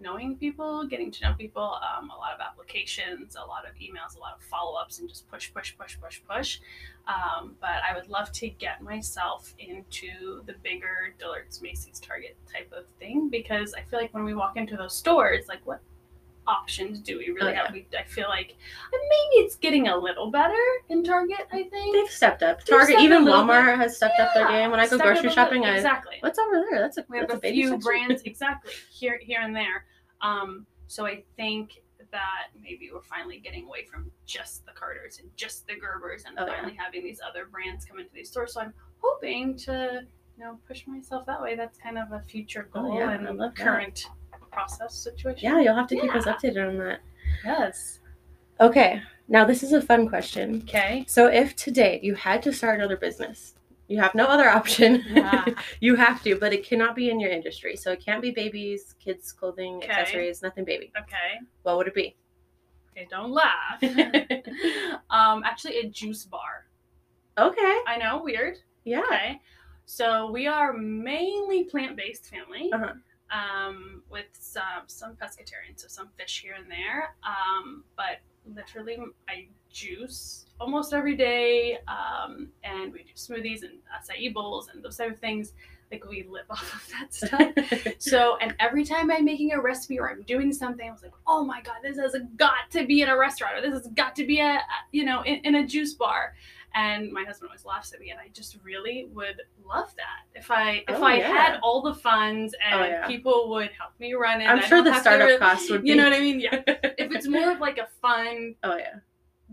knowing 0.01 0.37
people, 0.37 0.87
getting 0.87 1.11
to 1.11 1.25
know 1.25 1.35
people, 1.35 1.63
um, 1.63 2.11
a 2.11 2.17
lot 2.17 2.35
of 2.35 2.41
applications, 2.41 3.37
a 3.37 3.47
lot 3.47 3.65
of 3.65 3.75
emails, 3.77 4.17
a 4.17 4.21
lot 4.21 4.35
of 4.37 4.43
follow 4.43 4.77
ups, 4.77 4.99
and 4.99 5.09
just 5.09 5.29
push, 5.31 5.53
push, 5.53 5.77
push, 5.79 5.97
push, 6.01 6.21
push. 6.29 6.61
Um, 7.07 7.55
but 7.61 7.83
I 7.89 7.95
would 7.95 8.09
love 8.09 8.33
to 8.33 8.49
get 8.49 8.83
myself 8.83 9.55
into 9.59 10.43
the 10.47 10.55
bigger 10.63 11.15
Dillard's, 11.19 11.63
Macy's, 11.63 12.01
Target 12.01 12.37
type 12.53 12.73
of 12.77 12.85
thing 12.99 13.29
because 13.31 13.75
I 13.75 13.83
feel 13.83 14.01
like 14.01 14.13
when 14.13 14.25
we 14.25 14.35
walk 14.35 14.57
into 14.57 14.77
those 14.77 14.97
stores, 14.97 15.47
like 15.49 15.65
what 15.65 15.81
options 16.47 17.01
do 17.01 17.19
we 17.19 17.29
really 17.31 17.49
Oh, 17.49 17.53
yeah. 17.53 17.65
have? 17.65 17.73
We, 17.73 17.87
I 17.99 18.03
feel 18.05 18.29
like 18.29 18.55
maybe 18.93 19.45
it's 19.45 19.57
getting 19.57 19.89
a 19.89 19.97
little 19.97 20.31
better 20.31 20.55
in 20.89 21.03
Target. 21.05 21.47
I 21.53 21.65
think 21.65 21.95
They've 21.95 22.11
stepped 22.11 22.43
up. 22.43 22.59
They've 22.61 22.67
Target, 22.69 22.89
stepped 22.89 23.03
even 23.03 23.27
a 23.27 23.31
Walmart 23.31 23.77
has 23.77 23.97
stepped 23.97 24.19
up 24.21 24.31
their 24.35 24.49
game. 24.49 24.71
When 24.71 24.81
I 24.81 24.87
go 24.89 24.99
grocery 24.99 25.31
shopping, 25.31 25.61
little- 25.61 25.75
I 25.75 25.77
exactly. 25.77 26.17
what's 26.21 26.39
over 26.39 26.65
there? 26.71 26.81
That's 26.81 26.99
a 26.99 27.05
we 27.09 27.19
have 27.19 27.29
that's 27.29 27.43
a 27.45 27.51
few 27.53 27.69
section. 27.69 27.81
brands 27.81 28.23
exactly 28.23 28.73
here 28.91 29.19
here 29.23 29.41
and 29.43 29.55
there 29.55 29.85
um 30.21 30.65
so 30.87 31.05
i 31.07 31.23
think 31.37 31.83
that 32.13 32.47
maybe 32.63 32.91
we're 32.93 33.03
finally 33.03 33.39
getting 33.39 33.65
away 33.67 33.85
from 33.85 34.11
just 34.27 34.65
the 34.67 34.73
carters 34.73 35.19
and 35.19 35.29
just 35.37 35.67
the 35.67 35.73
gerbers 35.73 36.25
and 36.27 36.39
Oh, 36.39 36.47
yeah. 36.47 36.55
finally 36.55 36.75
having 36.79 37.03
these 37.03 37.21
other 37.27 37.47
brands 37.47 37.85
come 37.85 37.99
into 37.99 38.13
these 38.15 38.31
stores 38.31 38.55
so 38.55 38.61
i'm 38.61 38.73
hoping 38.99 39.57
to 39.59 40.03
you 40.39 40.45
know 40.45 40.59
push 40.69 40.87
myself 40.87 41.27
that 41.27 41.43
way 41.43 41.57
that's 41.57 41.79
kind 41.79 41.99
of 41.99 42.13
a 42.13 42.21
future 42.21 42.69
Oh, 42.75 42.83
goal 42.83 42.99
yeah, 42.99 43.09
I 43.11 43.15
and 43.15 43.39
love 43.39 43.55
that. 43.57 44.05
Process 44.55 44.95
situation 44.95 45.49
Yeah, 45.51 45.61
you'll 45.61 45.75
have 45.75 45.89
to 45.89 45.97
keep 46.01 46.15
us 46.15 46.25
updated 46.27 46.69
on 46.69 46.79
that. 46.79 47.01
yes 47.45 48.01
Okay, 48.61 49.03
now 49.29 49.45
this 49.45 49.63
is 49.65 49.73
a 49.73 49.83
fun 49.83 50.09
question. 50.09 50.63
okay 50.69 51.05
So, 51.09 51.27
if 51.27 51.57
today 51.57 51.99
you 52.03 52.15
had 52.15 52.43
to 52.45 52.53
start 52.53 52.77
another 52.79 52.97
business, 52.97 53.55
you 53.89 54.01
have 54.01 54.15
no 54.15 54.27
other 54.27 54.49
option. 54.49 55.03
Yeah. 55.11 55.45
you 55.81 55.97
have 55.97 56.23
to, 56.23 56.37
but 56.37 56.53
it 56.53 56.65
cannot 56.65 56.95
be 56.95 57.11
in 57.11 57.19
your 57.21 57.31
industry. 57.31 57.77
So, 57.77 57.91
it 57.93 58.01
can't 58.05 58.23
be 58.23 58.31
babies, 58.31 58.95
kids' 59.05 59.33
clothing, 59.33 59.77
Okay. 59.83 59.91
accessories, 59.93 60.41
nothing 60.43 60.65
baby. 60.65 60.93
okay 60.99 61.41
What 61.65 61.77
would 61.79 61.89
it 61.89 61.95
be? 61.95 62.17
okay 62.97 63.09
don't 63.11 63.33
laugh 63.33 63.83
um 65.11 65.43
actually 65.45 65.79
a 65.81 65.89
juice 65.89 66.25
bar 66.27 66.67
Okay, 67.37 67.75
i 67.89 67.97
know 67.99 68.23
weird 68.23 68.59
yeah. 68.85 69.01
Okay. 69.01 69.41
So 69.87 70.31
we 70.31 70.47
are 70.47 70.73
mainly 70.73 71.65
plant-based 71.65 72.27
family, 72.31 72.71
Uh-huh. 72.73 72.93
Um, 73.35 74.03
with 74.11 74.27
some 74.33 74.85
some 74.87 75.13
pescatarian, 75.13 75.77
so 75.77 75.89
some 75.89 76.09
fish 76.17 76.41
here 76.43 76.55
and 76.55 76.71
there. 76.71 77.17
Um, 77.25 77.85
but 77.97 78.21
literally 78.55 78.99
I 79.29 79.49
juice 79.71 80.47
almost 80.61 80.93
every 80.93 81.17
day, 81.17 81.79
um, 81.89 82.49
and 82.63 82.93
we 82.93 83.01
do 83.01 83.13
smoothies 83.17 83.63
and 83.63 83.79
acai 83.93 84.33
bowls 84.33 84.69
and 84.73 84.83
those 84.83 84.97
type 84.97 85.13
of 85.13 85.19
things. 85.19 85.53
Like 85.91 86.09
we 86.09 86.25
live 86.29 86.47
off 86.51 86.75
of 86.75 86.91
that 86.93 87.15
stuff. 87.15 87.95
so, 87.99 88.37
and 88.41 88.55
every 88.61 88.85
time 88.85 89.11
I'm 89.11 89.25
making 89.25 89.53
a 89.53 89.61
recipe 89.61 89.99
or 89.99 90.11
I'm 90.11 90.23
doing 90.23 90.53
something, 90.53 90.89
I 90.89 90.93
was 90.93 91.03
like, 91.03 91.13
oh 91.27 91.45
my 91.45 91.61
god, 91.63 91.77
this 91.83 91.99
has 91.99 92.17
got 92.37 92.71
to 92.71 92.87
be 92.87 93.03
in 93.03 93.09
a 93.09 93.17
restaurant, 93.17 93.57
or 93.57 93.61
this 93.61 93.73
has 93.83 93.93
got 93.95 94.15
to 94.17 94.27
be 94.27 94.41
a, 94.41 94.61
you 94.93 95.05
know, 95.05 95.23
in, 95.23 95.37
in 95.45 95.57
a 95.57 95.67
juice 95.67 95.95
bar. 95.95 96.35
And 96.77 97.13
my 97.13 97.23
husband 97.25 97.49
always 97.51 97.65
laughs 97.65 97.93
at 97.93 98.01
me, 98.01 98.11
and 98.11 98.19
I 98.19 98.29
just 98.33 98.59
really 98.65 99.09
would 99.13 99.41
love 99.65 99.95
that 99.97 100.39
if 100.39 100.51
I 100.51 100.85
if 100.89 100.97
Oh, 100.97 101.05
I 101.05 101.17
yeah. 101.19 101.29
had 101.29 101.61
all 101.63 101.83
the 101.83 101.95
funds 101.95 102.55
oh, 102.61 102.67
and 102.69 102.81
Oh, 102.83 102.85
yeah. 102.87 103.07
people 103.07 103.49
would 103.51 103.71
help 103.71 103.93
me 104.01 104.15
run 104.15 104.41
it. 104.41 104.47
I'm 104.47 104.59
I 104.59 104.63
sure 104.67 104.83
the 104.83 104.99
startup 105.01 105.29
re- 105.29 105.39
costs 105.39 105.71
would 105.71 105.83
be. 105.83 105.91
You 105.91 105.97
know 105.97 106.05
what 106.05 106.13
I 106.15 106.21
mean? 106.21 106.41
Yeah. 106.41 106.63
if 106.67 107.13
it's 107.13 107.29
more 107.29 107.51
of 107.53 107.61
like 107.61 107.79
a 107.79 107.87
fun 108.03 108.57
oh 108.65 108.77
yeah. 108.77 108.95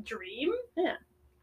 dream, 0.03 0.51
Yeah. 0.75 0.95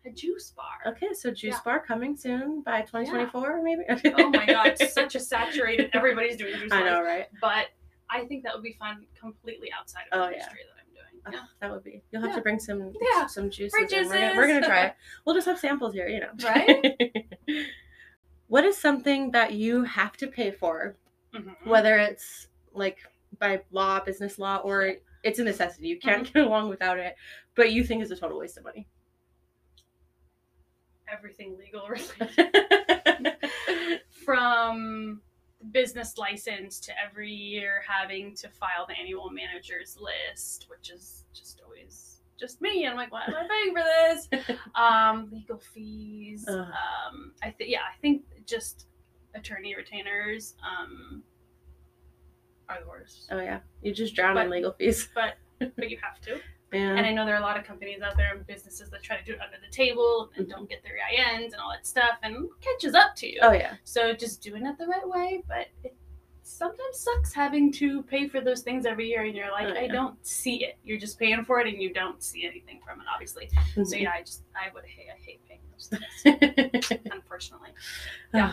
a 0.05 0.11
juice 0.11 0.53
bar. 0.57 0.93
Okay, 0.93 1.13
so 1.13 1.31
juice 1.31 1.55
Yeah. 1.55 1.61
bar 1.65 1.85
coming 1.87 2.17
soon 2.17 2.63
by 2.63 2.83
2024, 2.83 3.63
maybe. 3.63 3.83
Oh 4.17 4.31
my 4.31 4.47
god, 4.47 4.77
such 4.79 5.15
a 5.15 5.21
saturated. 5.21 5.91
Everybody's 5.93 6.37
doing 6.37 6.55
juice 6.59 6.73
I 6.73 6.81
bars, 6.81 6.91
know, 6.91 7.03
right? 7.05 7.27
but 7.41 7.67
I 8.11 8.25
think 8.25 8.43
that 8.45 8.55
would 8.55 8.65
be 8.65 8.73
fun 8.79 9.07
completely 9.21 9.69
outside 9.79 10.05
of 10.11 10.21
Oh, 10.21 10.27
the 10.27 10.33
industry 10.33 10.61
I'm 10.73 10.78
Oh, 11.35 11.45
that 11.61 11.71
would 11.71 11.85
be. 11.85 12.03
You'll 12.11 12.23
have 12.23 12.31
Yeah. 12.31 12.37
to 12.37 12.43
bring 12.43 12.59
some 12.59 12.93
Yeah. 13.15 13.27
some 13.27 13.51
juices. 13.51 13.75
In. 13.93 14.07
We're, 14.09 14.19
gonna, 14.21 14.33
we're 14.37 14.47
gonna 14.47 14.67
try 14.67 14.85
it. 14.87 14.95
We'll 15.25 15.35
just 15.35 15.47
have 15.47 15.59
samples 15.59 15.93
here, 15.95 16.09
you 16.09 16.21
know. 16.21 16.31
Right? 16.45 17.27
what 18.49 18.65
is 18.65 18.77
something 18.77 19.31
that 19.33 19.53
you 19.53 19.85
have 19.85 20.17
to 20.19 20.27
pay 20.27 20.51
for. 20.51 20.97
Mhm. 21.35 21.55
whether 21.67 21.99
it's 21.99 22.49
like 22.73 22.99
by 23.39 23.61
law, 23.71 24.01
business 24.01 24.39
law, 24.39 24.57
or 24.65 24.95
it's 25.23 25.39
a 25.39 25.45
necessity. 25.45 25.89
You 25.89 25.99
can't 25.99 26.25
Mm-hmm. 26.25 26.39
get 26.39 26.47
along 26.47 26.71
without 26.71 26.99
it, 26.99 27.17
but 27.55 27.71
you 27.73 27.85
think 27.85 28.03
is 28.03 28.11
a 28.11 28.17
total 28.17 28.39
waste 28.39 28.57
of 28.57 28.65
money. 28.65 28.89
Everything 31.13 31.59
legal 31.59 31.87
related. 31.89 33.37
From 34.25 35.21
business 35.73 36.17
license 36.19 36.79
to 36.81 36.93
every 37.05 37.33
year 37.33 37.83
having 37.87 38.35
to 38.37 38.49
file 38.49 38.87
the 38.87 38.95
annual 38.99 39.31
manager's 39.31 39.99
list, 40.01 40.67
which 40.69 40.91
is 40.91 41.25
just 41.35 41.61
always 41.65 42.21
just 42.39 42.61
me. 42.61 42.85
And 42.85 42.93
I'm 42.93 42.97
like, 42.97 43.13
why 43.13 43.25
am 43.27 43.35
I 43.35 43.49
paying 43.49 43.75
for 43.75 44.47
this? 44.47 44.59
um, 44.75 45.29
legal 45.33 45.59
fees. 45.59 46.45
Ugh. 46.49 46.57
Um, 46.57 47.33
I 47.43 47.51
think 47.51 47.71
yeah, 47.71 47.81
I 47.81 48.01
think 48.01 48.23
just 48.47 48.87
attorney 49.35 49.75
retainers 49.75 50.55
um, 50.63 51.23
are 52.69 52.81
the 52.81 52.89
worst. 52.89 53.29
oh 53.31 53.41
yeah, 53.41 53.61
you 53.83 53.93
just 53.93 54.15
drown 54.15 54.39
in 54.39 54.51
legal 54.51 54.73
fees. 54.73 55.09
But 55.15 55.35
but 55.59 55.73
you 55.91 55.99
have 56.03 56.21
to. 56.23 56.41
Yeah. 56.73 56.97
And 56.97 57.07
I 57.07 57.13
know 57.13 57.25
there 57.25 57.35
are 57.35 57.39
a 57.39 57.43
lot 57.43 57.59
of 57.59 57.65
companies 57.65 58.03
out 58.03 58.17
there 58.17 58.35
and 58.35 58.47
businesses 58.47 58.91
that 58.91 59.03
try 59.03 59.17
to 59.17 59.25
do 59.25 59.33
it 59.33 59.41
under 59.41 59.57
the 59.65 59.71
table 59.73 60.31
and 60.37 60.47
Mhm. 60.47 60.51
don't 60.51 60.69
get 60.69 60.83
their 60.83 60.99
EINs 60.99 61.53
and 61.53 61.57
all 61.57 61.71
that 61.71 61.87
stuff 61.87 62.19
and 62.23 62.49
catches 62.61 62.95
up 62.95 63.15
to 63.17 63.27
you. 63.27 63.39
oh 63.43 63.53
yeah. 63.53 63.77
So 63.85 64.13
just 64.13 64.43
doing 64.43 64.67
it 64.67 64.77
the 64.79 64.87
right 64.87 65.09
way, 65.09 65.43
but 65.49 65.69
it 65.83 65.97
sometimes 66.43 66.99
sucks 66.99 67.33
having 67.35 67.71
to 67.73 68.03
pay 68.05 68.27
for 68.29 68.41
those 68.41 68.63
things 68.63 68.85
every 68.87 69.09
year 69.09 69.25
and 69.25 69.35
you're 69.35 69.51
like, 69.51 69.69
Oh, 69.77 69.81
I 69.81 69.87
don't 69.89 70.17
see 70.27 70.65
it. 70.65 70.77
You're 70.85 70.99
just 70.99 71.19
paying 71.19 71.45
for 71.45 71.61
it 71.61 71.67
and 71.69 71.81
you 71.81 71.93
don't 71.93 72.23
see 72.23 72.45
anything 72.47 72.81
from 72.85 73.01
it, 73.01 73.07
obviously. 73.13 73.49
So 73.75 73.81
Mm-hmm. 73.83 74.03
yeah, 74.03 74.13
I 74.13 74.21
just 74.23 74.43
I 74.55 74.71
would 74.75 74.85
hate 74.85 75.09
I 75.15 75.19
hate 75.25 75.41
paying 75.47 75.61
those 75.73 75.89
things, 75.89 77.03
unfortunately. 77.13 77.71
Yeah. 78.35 78.53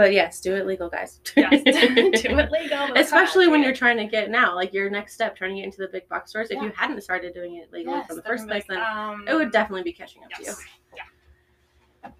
But 0.00 0.14
yes, 0.14 0.40
do 0.40 0.56
it 0.56 0.66
legal, 0.66 0.88
guys. 0.88 1.20
Yes. 1.36 1.62
do 1.62 2.38
it 2.38 2.50
legal. 2.58 2.94
Especially 2.96 3.48
when 3.48 3.62
you're 3.62 3.74
trying 3.74 3.98
to 3.98 4.06
get 4.06 4.30
now, 4.30 4.54
like 4.54 4.72
your 4.72 4.88
next 4.88 5.12
step, 5.12 5.36
trying 5.36 5.50
to 5.50 5.56
get 5.56 5.64
into 5.66 5.76
the 5.76 5.88
big 5.88 6.08
box 6.08 6.30
stores. 6.30 6.48
If 6.50 6.56
Yeah. 6.56 6.64
you 6.64 6.72
hadn't 6.74 7.02
started 7.02 7.34
doing 7.34 7.56
it 7.56 7.70
legally 7.70 7.96
Yes, 7.96 8.06
from 8.06 8.16
the 8.16 8.22
first 8.22 8.48
place, 8.48 8.64
like, 8.66 8.78
then 8.78 8.80
um, 8.80 9.26
it 9.28 9.34
would 9.34 9.52
definitely 9.52 9.82
be 9.82 9.92
catching 9.92 10.24
up 10.24 10.30
to 10.30 10.42
you. 10.42 10.52
Yeah. 10.96 12.10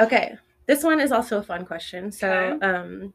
Okay, 0.00 0.36
this 0.66 0.84
one 0.84 1.00
is 1.00 1.12
also 1.12 1.38
a 1.38 1.42
fun 1.42 1.64
question. 1.64 2.12
So, 2.12 2.28
Okay. 2.30 2.66
um, 2.66 3.14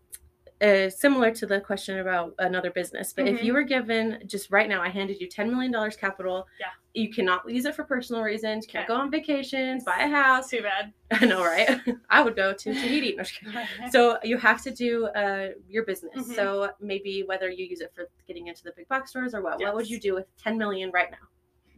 uh, 0.60 0.90
similar 0.90 1.30
to 1.36 1.46
the 1.46 1.62
question 1.62 2.00
about 2.00 2.34
another 2.40 2.72
business, 2.72 3.14
but 3.14 3.28
if 3.28 3.40
Mhm. 3.40 3.44
you 3.44 3.54
were 3.54 3.64
given 3.64 4.24
just 4.26 4.50
right 4.50 4.68
now, 4.68 4.82
I 4.82 4.90
handed 4.90 5.22
you 5.22 5.28
ten 5.28 5.52
million 5.52 5.72
dollars 5.72 5.96
capital. 5.96 6.48
Yeah. 6.60 6.68
You 6.94 7.10
cannot 7.10 7.50
use 7.50 7.66
it 7.66 7.76
for 7.76 7.84
personal 7.84 8.22
reasons. 8.22 8.68
Can't 8.68 8.84
Okay. 8.84 8.94
go 8.96 9.00
on 9.02 9.10
vacations, 9.10 9.84
buy 9.84 9.98
a 10.02 10.08
house. 10.22 10.50
Too 10.50 10.62
bad. 10.62 10.94
I 11.12 11.26
know, 11.26 11.44
right? 11.44 11.80
I 12.10 12.22
would 12.22 12.36
go 12.36 12.54
to 12.54 12.74
Tahiti. 12.74 13.16
No, 13.18 13.24
so 13.92 14.20
you 14.24 14.38
have 14.38 14.62
to 14.64 14.72
do 14.72 15.08
uh, 15.08 15.50
your 15.68 15.86
business. 15.86 16.28
Mhm. 16.28 16.36
So 16.36 16.70
maybe 16.80 17.24
whether 17.26 17.50
you 17.50 17.66
use 17.66 17.82
it 17.82 17.92
for 17.96 18.08
getting 18.28 18.48
into 18.48 18.64
the 18.64 18.74
big 18.76 18.88
box 18.90 19.10
stores 19.10 19.34
or 19.34 19.42
what, 19.42 19.60
what 19.60 19.74
would 19.74 19.90
you 19.90 20.00
do 20.00 20.14
with 20.14 20.26
ten 20.38 20.58
million 20.58 20.92
right 20.92 21.10
now? 21.10 21.18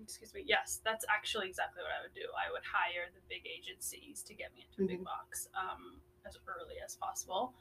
excuse 0.04 0.36
me 0.36 0.44
yes 0.46 0.82
that's 0.86 1.04
actually 1.10 1.48
exactly 1.48 1.82
what 1.82 1.90
i 1.90 2.00
would 2.04 2.14
do 2.14 2.28
i 2.38 2.52
would 2.52 2.62
hire 2.64 3.06
the 3.16 3.22
big 3.28 3.42
agencies 3.48 4.22
to 4.22 4.36
get 4.36 4.54
me 4.54 4.64
into 4.70 4.84
a 4.84 4.96
big 4.96 5.04
box 5.04 5.50
um, 5.60 6.00
as 6.28 6.38
early 6.48 6.76
as 6.86 6.96
possible 6.98 7.56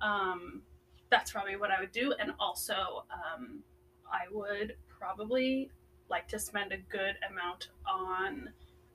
um, 0.00 0.62
that's 1.10 1.30
probably 1.30 1.56
what 1.56 1.70
i 1.70 1.78
would 1.78 1.92
do 1.92 2.14
and 2.18 2.32
also 2.40 3.04
um, 3.12 3.62
i 4.10 4.20
would 4.32 4.76
probably 4.88 5.70
like 6.10 6.28
to 6.28 6.38
spend 6.38 6.72
a 6.72 6.78
good 6.88 7.14
amount 7.30 7.68
on 7.88 8.50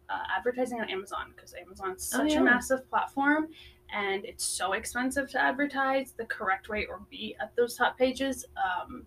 uh, 0.10 0.20
advertising 0.38 0.80
on 0.82 0.90
amazon 0.90 1.32
because 1.36 1.54
amazon's 1.60 2.12
Oh, 2.14 2.20
such 2.20 2.34
yeah. 2.34 2.42
a 2.42 2.44
massive 2.44 2.88
platform 2.90 3.48
and 3.94 4.26
it's 4.26 4.44
so 4.44 4.74
expensive 4.74 5.30
to 5.32 5.42
advertise 5.42 6.12
the 6.12 6.26
correct 6.26 6.70
way 6.70 6.86
or 6.86 7.02
be 7.10 7.36
at 7.40 7.56
those 7.56 7.76
top 7.76 7.98
pages 7.98 8.46
um, 8.58 9.06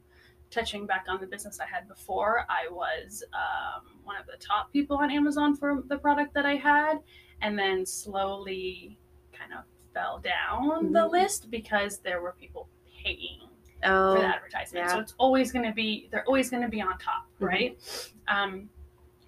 touching 0.50 0.87
back 0.87 1.04
on 1.09 1.20
the 1.20 1.26
business 1.26 1.61
I 1.61 1.66
had 1.66 1.87
before, 1.88 2.46
I 2.48 2.68
was 2.70 3.22
um, 3.35 3.82
one 4.02 4.16
of 4.16 4.24
the 4.26 4.38
top 4.38 4.72
people 4.72 4.96
on 4.96 5.11
Amazon 5.11 5.54
for 5.54 5.82
the 5.88 5.98
product 5.98 6.32
that 6.32 6.46
I 6.46 6.54
had, 6.54 7.00
and 7.42 7.59
then 7.59 7.85
slowly 7.85 8.96
kind 9.30 9.52
of 9.52 9.64
fell 9.92 10.20
down 10.20 10.90
the 10.92 11.00
Mhm. 11.00 11.11
list 11.11 11.50
because 11.50 11.98
there 11.98 12.22
were 12.22 12.32
people 12.32 12.66
paying 13.02 13.47
Oh, 13.84 14.14
for 14.16 14.20
the 14.22 14.26
advertisement. 14.26 14.90
So 14.90 14.98
it's 15.00 15.14
always 15.18 15.52
going 15.52 15.64
to 15.64 15.72
be 15.72 16.08
they're 16.10 16.24
always 16.26 16.50
going 16.50 16.62
to 16.62 16.68
be 16.68 16.80
on 16.80 16.98
top, 16.98 17.26
Mhm. 17.40 17.46
right? 17.46 18.12
Um, 18.28 18.68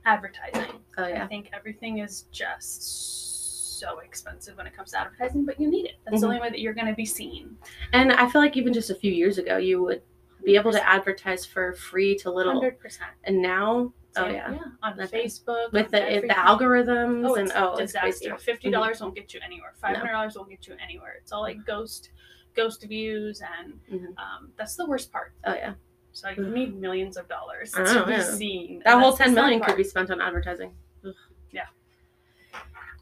advertising. 0.04 0.80
oh 0.98 1.06
yeah. 1.06 1.24
I 1.24 1.26
think 1.26 1.50
everything 1.52 1.98
is 1.98 2.22
just 2.32 3.78
so 3.78 4.00
expensive 4.00 4.56
when 4.56 4.66
it 4.66 4.76
comes 4.76 4.90
to 4.90 4.98
advertising, 5.00 5.44
but 5.46 5.58
you 5.60 5.70
need 5.70 5.86
it. 5.86 5.94
That's 6.04 6.16
Mhm. 6.18 6.20
the 6.20 6.26
only 6.26 6.40
way 6.40 6.50
that 6.50 6.60
you're 6.60 6.74
going 6.74 6.86
to 6.88 6.94
be 6.94 7.06
seen. 7.06 7.56
And 7.92 8.12
I 8.12 8.28
feel 8.28 8.40
like 8.40 8.56
even 8.56 8.72
just 8.72 8.90
a 8.90 8.94
few 8.94 9.12
years 9.12 9.38
ago, 9.38 9.56
you 9.56 9.82
would 9.82 10.02
be 10.44 10.56
able 10.56 10.72
to 10.72 10.86
advertise 10.88 11.44
for 11.46 11.72
free 11.74 12.16
to 12.18 12.30
little, 12.30 12.54
Hundred 12.54 12.78
percent. 12.78 13.10
and 13.24 13.40
now, 13.42 13.92
oh 14.16 14.26
yeah, 14.28 14.58
on 14.82 14.96
Nothing. 14.96 15.20
Facebook 15.26 15.72
with 15.72 15.86
on 15.86 15.90
the 15.92 16.20
the 16.26 16.34
algorithms 16.34 17.28
Oh, 17.28 17.34
and 17.36 17.52
oh, 17.54 17.74
a 17.76 17.82
it's 17.82 17.92
crazy. 17.92 18.30
Fifty 18.38 18.70
dollars 18.70 19.00
won't 19.00 19.14
get 19.14 19.32
you 19.34 19.40
anywhere. 19.44 19.72
Five 19.80 19.98
No. 19.98 20.06
dollars 20.10 20.36
won't 20.36 20.48
get 20.50 20.66
you 20.66 20.74
anywhere. 20.82 21.14
It's 21.20 21.30
all 21.32 21.42
like 21.42 21.64
ghost, 21.66 22.10
ghost 22.54 22.82
views, 22.84 23.42
and 23.62 23.80
Mhm. 23.90 24.18
um, 24.18 24.52
that's 24.56 24.76
the 24.76 24.86
worst 24.86 25.10
part. 25.12 25.32
Oh 25.44 25.54
yeah, 25.54 25.74
So 26.12 26.28
you 26.30 26.48
need 26.48 26.74
millions 26.80 27.16
of 27.16 27.28
dollars 27.28 27.72
I 27.74 27.84
to 27.84 28.04
be 28.06 28.12
yeah. 28.12 28.22
seen. 28.22 28.82
that 28.84 28.98
whole 29.00 29.12
ten 29.12 29.12
million 29.12 29.12
the 29.12 29.16
ten 29.18 29.34
sad 29.34 29.34
million 29.34 29.60
could 29.62 29.76
be 29.76 29.84
spent 29.84 30.10
on 30.10 30.20
advertising. 30.20 30.74
Ugh. 31.04 31.14
Yeah. 31.50 31.66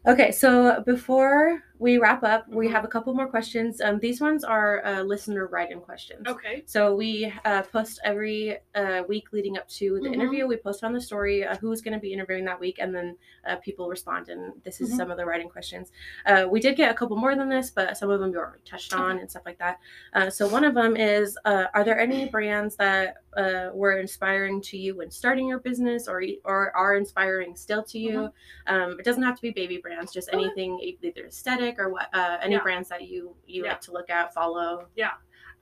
Okay, 0.07 0.31
so 0.31 0.83
before 0.87 1.63
we 1.79 1.99
wrap 1.99 2.23
up, 2.25 2.49
we 2.49 2.67
Mhm. 2.67 2.73
have 2.73 2.85
a 2.85 2.89
couple 2.89 3.15
more 3.15 3.27
questions. 3.29 3.81
Um, 3.81 3.99
these 3.99 4.21
ones 4.21 4.43
are 4.45 4.85
uh, 4.85 5.03
listener 5.03 5.47
write-in 5.47 5.81
questions. 5.81 6.27
Okay. 6.27 6.63
So 6.67 6.95
we 6.95 7.33
uh, 7.45 7.63
post 7.63 8.01
every 8.05 8.59
uh, 8.75 9.03
week 9.09 9.33
leading 9.33 9.57
up 9.59 9.69
to 9.69 10.01
the 10.01 10.09
Mhm. 10.09 10.15
interview. 10.15 10.47
We 10.47 10.57
post 10.57 10.83
on 10.85 10.93
the 10.93 11.01
story 11.01 11.45
uh, 11.45 11.57
who's 11.57 11.81
going 11.81 11.95
to 11.95 12.01
be 12.01 12.13
interviewing 12.13 12.45
that 12.47 12.59
week, 12.61 12.79
and 12.81 12.95
then 12.95 13.17
uh, 13.47 13.57
people 13.57 13.89
respond. 13.89 14.29
And 14.29 14.53
this 14.65 14.81
is 14.81 14.93
Mhm. 14.93 14.97
some 14.97 15.11
of 15.11 15.17
the 15.17 15.25
writing 15.27 15.49
questions. 15.49 15.93
Uh, 16.27 16.47
we 16.51 16.61
did 16.61 16.77
get 16.77 16.91
a 16.91 16.95
couple 16.95 17.17
more 17.17 17.35
than 17.37 17.49
this, 17.49 17.71
but 17.71 17.97
some 17.97 18.11
of 18.11 18.21
them 18.21 18.33
you 18.33 18.39
already 18.39 18.63
touched 18.65 18.93
on 18.95 19.13
Okay. 19.13 19.21
and 19.21 19.31
stuff 19.31 19.43
like 19.47 19.59
that. 19.59 19.79
Uh, 20.15 20.31
so 20.31 20.47
one 20.49 20.65
of 20.65 20.75
them 20.75 20.97
is: 20.97 21.39
uh, 21.45 21.67
Are 21.75 21.85
there 21.85 21.99
any 21.99 22.29
brands 22.29 22.77
that 22.77 23.19
uh, 23.37 23.71
were 23.73 23.99
inspiring 23.99 24.61
to 24.61 24.77
you 24.77 24.97
when 24.97 25.11
starting 25.11 25.47
your 25.47 25.61
business, 25.61 26.09
or 26.09 26.23
or 26.45 26.75
are 26.77 26.95
inspiring 26.97 27.55
still 27.55 27.85
to 27.85 27.99
you? 27.99 28.33
Um, 28.67 28.99
it 28.99 29.05
doesn't 29.05 29.23
have 29.23 29.37
to 29.37 29.43
be 29.43 29.51
baby 29.51 29.79
brands, 29.79 30.13
just 30.13 30.29
anything 30.33 30.79
either 30.81 31.27
aesthetic 31.27 31.68
or 31.79 31.89
what. 31.91 32.09
Uh, 32.15 32.39
any 32.41 32.55
Yeah. 32.55 32.63
brands 32.63 32.89
that 32.91 33.03
you 33.09 33.37
you 33.47 33.65
Yeah. 33.65 33.71
like 33.73 33.81
to 33.83 33.93
look 33.93 34.09
at, 34.11 34.33
follow. 34.33 34.89
Yeah, 34.95 35.15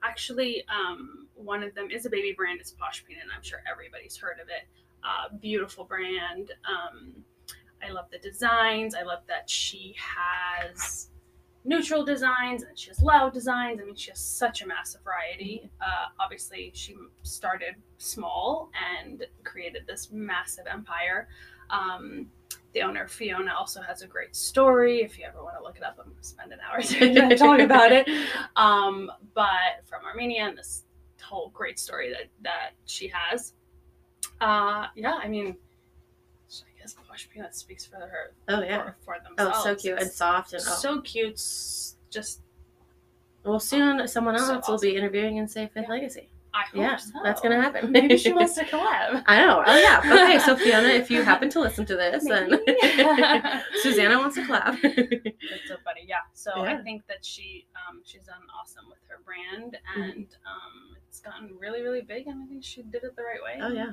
actually, 0.03 0.63
um, 0.67 1.27
one 1.33 1.63
of 1.63 1.73
them 1.73 1.89
is 1.89 2.05
a 2.05 2.09
baby 2.09 2.33
brand. 2.33 2.59
It's 2.61 2.71
Posh 2.71 3.03
Peanut. 3.05 3.23
I'm 3.35 3.41
sure 3.41 3.63
everybody's 3.69 4.15
heard 4.17 4.39
of 4.39 4.47
it. 4.49 4.67
Uh, 5.03 5.29
beautiful 5.39 5.85
brand. 5.85 6.51
Um, 6.65 7.25
I 7.81 7.89
love 7.89 8.09
the 8.11 8.17
designs. 8.19 8.95
I 8.95 9.03
love 9.03 9.23
that 9.27 9.49
she 9.49 9.95
has 9.97 11.09
neutral 11.63 12.03
designs 12.05 12.63
and 12.63 12.77
she 12.79 12.89
has 12.89 13.01
loud 13.01 13.33
designs. 13.33 13.81
I 13.81 13.83
mean, 13.85 13.95
she 13.95 14.09
has 14.11 14.19
such 14.19 14.61
a 14.61 14.67
massive 14.67 15.01
variety. 15.03 15.69
Uh, 15.81 16.05
obviously, 16.19 16.71
she 16.73 16.95
started 17.23 17.75
small 17.97 18.71
and 18.97 19.25
created 19.43 19.85
this 19.85 20.09
massive 20.11 20.65
empire. 20.65 21.27
Um, 21.69 22.31
the 22.77 22.83
owner 22.83 23.07
Fiona 23.07 23.53
also 23.57 23.81
has 23.81 24.03
a 24.03 24.07
great 24.07 24.35
story. 24.35 25.01
If 25.01 25.17
you 25.17 25.25
ever 25.25 25.43
want 25.43 25.55
to 25.57 25.63
look 25.63 25.77
it 25.77 25.83
up, 25.83 25.97
I'm 25.99 26.05
going 26.11 26.17
to 26.17 26.23
spend 26.23 26.51
an 26.53 26.59
hour 26.61 26.79
to 26.81 27.35
talk 27.37 27.59
about 27.59 27.91
it. 27.91 28.07
Um, 28.55 29.11
but 29.35 29.83
from 29.85 30.03
Armenia 30.03 30.43
and 30.47 30.57
this 30.57 30.83
whole 31.21 31.49
great 31.49 31.79
story 31.79 32.09
that 32.09 32.27
that 32.41 32.71
she 32.85 33.11
has. 33.13 33.53
Uh, 34.41 34.87
yeah, 34.95 35.19
I 35.21 35.27
mean, 35.27 35.55
because 36.75 36.95
Posh 37.07 37.29
Peanut 37.29 37.55
speaks 37.55 37.85
for 37.85 37.97
her 37.97 38.33
Oh 38.47 38.61
yeah. 38.61 38.91
for, 39.03 39.15
for 39.15 39.17
Oh, 39.37 39.63
so 39.63 39.75
cute 39.75 39.99
and 39.99 40.09
soft 40.11 40.53
and 40.53 40.63
oh. 40.65 40.73
so 40.73 41.01
cute. 41.01 41.35
Just 42.09 42.41
well, 43.43 43.59
soon 43.59 44.07
someone 44.07 44.35
else 44.35 44.65
So 44.65 44.71
will 44.73 44.79
be 44.79 44.95
interviewing 44.95 45.37
in 45.37 45.47
Say 45.47 45.69
Fifth 45.73 45.85
Yeah. 45.87 45.93
Legacy. 45.93 46.29
I 46.57 46.61
hope 46.63 46.75
Yeah, 46.81 46.95
so. 46.97 47.11
that's 47.23 47.41
gonna 47.41 47.61
happen. 47.61 47.91
Maybe 47.97 48.17
she 48.17 48.33
wants 48.33 48.55
to 48.55 48.63
collab. 48.71 49.23
I 49.27 49.37
know. 49.45 49.63
Oh 49.65 49.77
yeah. 49.77 50.01
Okay, 50.27 50.39
so 50.39 50.55
Fiona, 50.55 50.89
if 50.89 51.11
you 51.11 51.21
happen 51.23 51.49
to 51.51 51.59
listen 51.59 51.85
to 51.85 51.95
this, 51.95 52.23
Maybe. 52.23 52.57
Suzanna 53.81 54.17
wants 54.17 54.35
to 54.35 54.41
collab. 54.43 54.81
That's 54.81 55.67
so 55.67 55.75
funny. 55.83 56.05
Yeah. 56.07 56.17
So 56.33 56.51
I 56.61 56.77
think 56.77 57.03
that 57.07 57.23
she 57.23 57.67
um, 57.75 58.01
she's 58.03 58.23
done 58.23 58.41
awesome 58.59 58.85
with 58.89 58.99
her 59.07 59.19
brand, 59.25 59.77
Mm-hmm. 59.97 60.01
and 60.01 60.27
um, 60.45 60.97
it's 61.07 61.19
gotten 61.19 61.51
really, 61.59 61.81
really 61.81 62.01
big, 62.01 62.27
and 62.27 62.43
I 62.43 62.47
think 62.47 62.63
she 62.63 62.81
did 62.83 63.03
it 63.03 63.15
the 63.15 63.23
right 63.23 63.41
way. 63.43 63.59
oh 63.61 63.71
yeah. 63.73 63.91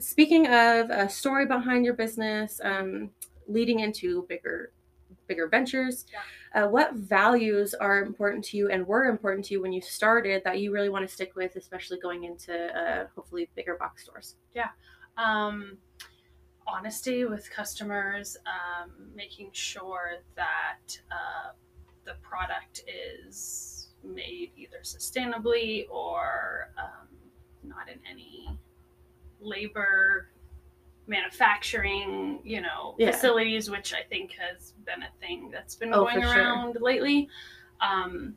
Speaking 0.00 0.46
of 0.48 0.90
a 0.90 1.08
story 1.08 1.46
behind 1.46 1.84
your 1.84 1.94
business, 1.94 2.60
um, 2.64 3.10
leading 3.46 3.80
into 3.80 4.26
bigger, 4.28 4.72
bigger 5.26 5.48
ventures, 5.48 6.06
uh, 6.54 6.66
what 6.66 6.94
values 6.94 7.74
are 7.74 8.02
important 8.02 8.44
to 8.46 8.56
you 8.56 8.70
and 8.70 8.86
were 8.86 9.04
important 9.06 9.44
to 9.46 9.54
you 9.54 9.62
when 9.62 9.72
you 9.72 9.80
started 9.80 10.42
that 10.44 10.60
you 10.60 10.72
really 10.72 10.88
want 10.88 11.06
to 11.06 11.12
stick 11.12 11.34
with, 11.34 11.56
especially 11.56 11.98
going 11.98 12.24
into 12.24 12.54
uh, 12.54 13.06
hopefully 13.14 13.48
bigger 13.54 13.76
box 13.78 14.04
stores? 14.04 14.36
Yeah. 14.54 14.68
Um, 15.16 15.78
honesty 16.66 17.24
with 17.24 17.50
customers, 17.50 18.36
um, 18.46 18.90
making 19.14 19.50
sure 19.52 20.22
that 20.36 20.98
uh, 21.10 21.52
the 22.04 22.14
product 22.22 22.82
is 22.86 23.88
made 24.02 24.50
either 24.56 24.78
sustainably 24.82 25.86
or 25.90 26.70
um, 26.78 27.08
not 27.62 27.88
in 27.88 27.98
any 28.10 28.58
labor 29.40 30.28
manufacturing, 31.06 32.40
you 32.44 32.60
know, 32.60 32.94
Yeah. 32.98 33.10
facilities, 33.10 33.70
which 33.70 33.92
I 33.94 34.02
think 34.02 34.32
has 34.32 34.72
been 34.84 35.02
a 35.02 35.10
thing 35.20 35.50
that's 35.50 35.74
been 35.74 35.92
Oh, 35.92 36.04
going 36.04 36.20
for 36.22 36.28
sure. 36.32 36.42
around 36.42 36.76
lately. 36.80 37.28
Um, 37.80 38.36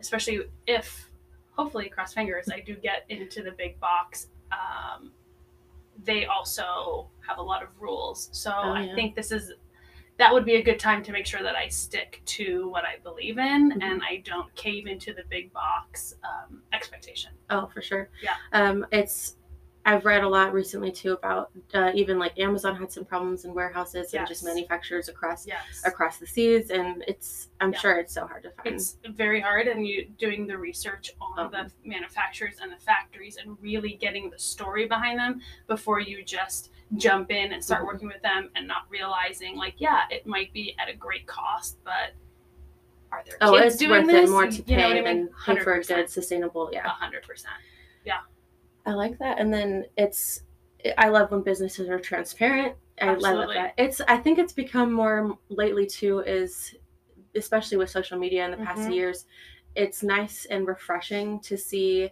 especially 0.00 0.40
if, 0.66 1.10
hopefully, 1.52 1.88
cross 1.88 2.14
fingers, 2.14 2.48
I 2.52 2.60
do 2.60 2.74
get 2.74 3.04
into 3.08 3.42
the 3.42 3.52
big 3.52 3.78
box. 3.80 4.28
Um, 4.52 5.12
they 6.04 6.26
also 6.26 7.08
have 7.26 7.38
a 7.38 7.42
lot 7.42 7.62
of 7.62 7.68
rules. 7.80 8.28
So 8.32 8.52
Oh, 8.54 8.72
I 8.72 8.92
think 8.94 9.14
this 9.14 9.32
is 9.32 9.52
that 10.18 10.32
would 10.32 10.46
be 10.46 10.54
a 10.54 10.62
good 10.62 10.78
time 10.80 11.02
to 11.02 11.12
make 11.12 11.26
sure 11.26 11.42
that 11.42 11.54
I 11.56 11.68
stick 11.68 12.22
to 12.24 12.70
what 12.70 12.86
I 12.86 12.96
believe 13.02 13.36
in 13.36 13.70
Mhm. 13.72 13.82
and 13.82 14.02
I 14.02 14.22
don't 14.24 14.54
cave 14.54 14.86
into 14.86 15.12
the 15.12 15.24
big 15.24 15.52
box 15.52 16.14
um, 16.24 16.62
expectation. 16.72 17.32
Oh, 17.50 17.66
for 17.66 17.82
sure. 17.82 18.08
Yeah. 18.22 18.36
Um, 18.52 18.86
it's 18.92 19.35
I've 19.86 20.04
read 20.04 20.24
a 20.24 20.28
lot 20.28 20.52
recently 20.52 20.90
too 20.90 21.12
about 21.12 21.50
uh, 21.72 21.92
even 21.94 22.18
like 22.18 22.36
Amazon 22.40 22.74
had 22.74 22.90
some 22.90 23.04
problems 23.04 23.44
in 23.44 23.54
warehouses 23.54 24.12
and 24.14 24.26
just 24.26 24.44
manufacturers 24.44 25.08
across 25.08 25.46
Yes. 25.46 25.82
across 25.84 26.18
the 26.18 26.26
seas, 26.26 26.70
and 26.70 27.04
it's 27.06 27.50
I'm 27.60 27.72
Yeah. 27.72 27.78
sure 27.78 27.98
it's 27.98 28.12
so 28.12 28.26
hard 28.26 28.42
to 28.42 28.50
find. 28.50 28.66
It's 28.74 28.98
very 29.10 29.40
hard, 29.40 29.68
and 29.68 29.86
you 29.86 30.06
doing 30.18 30.44
the 30.48 30.58
research 30.58 31.12
on 31.20 31.38
Oh. 31.38 31.48
the 31.48 31.70
manufacturers 31.84 32.56
and 32.60 32.72
the 32.72 32.76
factories, 32.78 33.36
and 33.36 33.56
really 33.62 33.94
getting 33.94 34.28
the 34.28 34.38
story 34.40 34.86
behind 34.86 35.20
them 35.20 35.40
before 35.68 36.00
you 36.00 36.24
just 36.24 36.72
jump 36.96 37.30
in 37.30 37.52
and 37.52 37.62
start 37.64 37.82
Mhm. 37.82 37.86
working 37.86 38.08
with 38.08 38.22
them, 38.22 38.50
and 38.56 38.66
not 38.66 38.90
realizing 38.90 39.56
like, 39.56 39.74
yeah, 39.78 40.02
it 40.10 40.26
might 40.26 40.52
be 40.52 40.74
at 40.80 40.88
a 40.88 40.94
great 40.94 41.28
cost, 41.28 41.78
but 41.84 42.12
are 43.12 43.22
there 43.24 43.36
oh, 43.40 43.52
kids 43.52 43.74
it's 43.74 43.76
doing 43.76 44.02
worth 44.02 44.10
this? 44.10 44.28
it 44.28 44.32
more 44.32 44.46
to 44.48 44.62
You 44.62 44.76
know 44.78 44.82
pay 44.82 44.90
I 44.90 44.94
mean? 44.94 45.04
than 45.04 45.56
pay 45.56 45.62
for 45.62 45.74
a 45.74 45.82
good 45.84 46.10
sustainable. 46.10 46.68
A 46.68 46.72
Yeah, 46.72 46.88
hundred 46.88 47.22
percent. 47.22 47.54
I 48.86 48.92
like 48.92 49.18
that. 49.18 49.38
And 49.38 49.52
then 49.52 49.84
it's 49.96 50.42
I 50.96 51.08
love 51.08 51.30
when 51.32 51.42
businesses 51.42 51.88
are 51.88 51.98
transparent. 51.98 52.74
I 53.02 53.14
love 53.14 53.48
that. 53.52 53.74
It's 53.76 54.00
I 54.02 54.16
think 54.16 54.38
it's 54.38 54.52
become 54.52 54.92
more 54.92 55.36
lately 55.48 55.86
too 55.86 56.20
is 56.20 56.74
especially 57.34 57.76
with 57.76 57.90
social 57.90 58.18
media 58.18 58.44
in 58.44 58.52
the 58.52 58.56
past 58.58 58.82
Mhm. 58.88 58.94
years. 58.94 59.26
It's 59.74 60.02
nice 60.02 60.46
and 60.46 60.66
refreshing 60.66 61.40
to 61.40 61.58
see. 61.58 62.10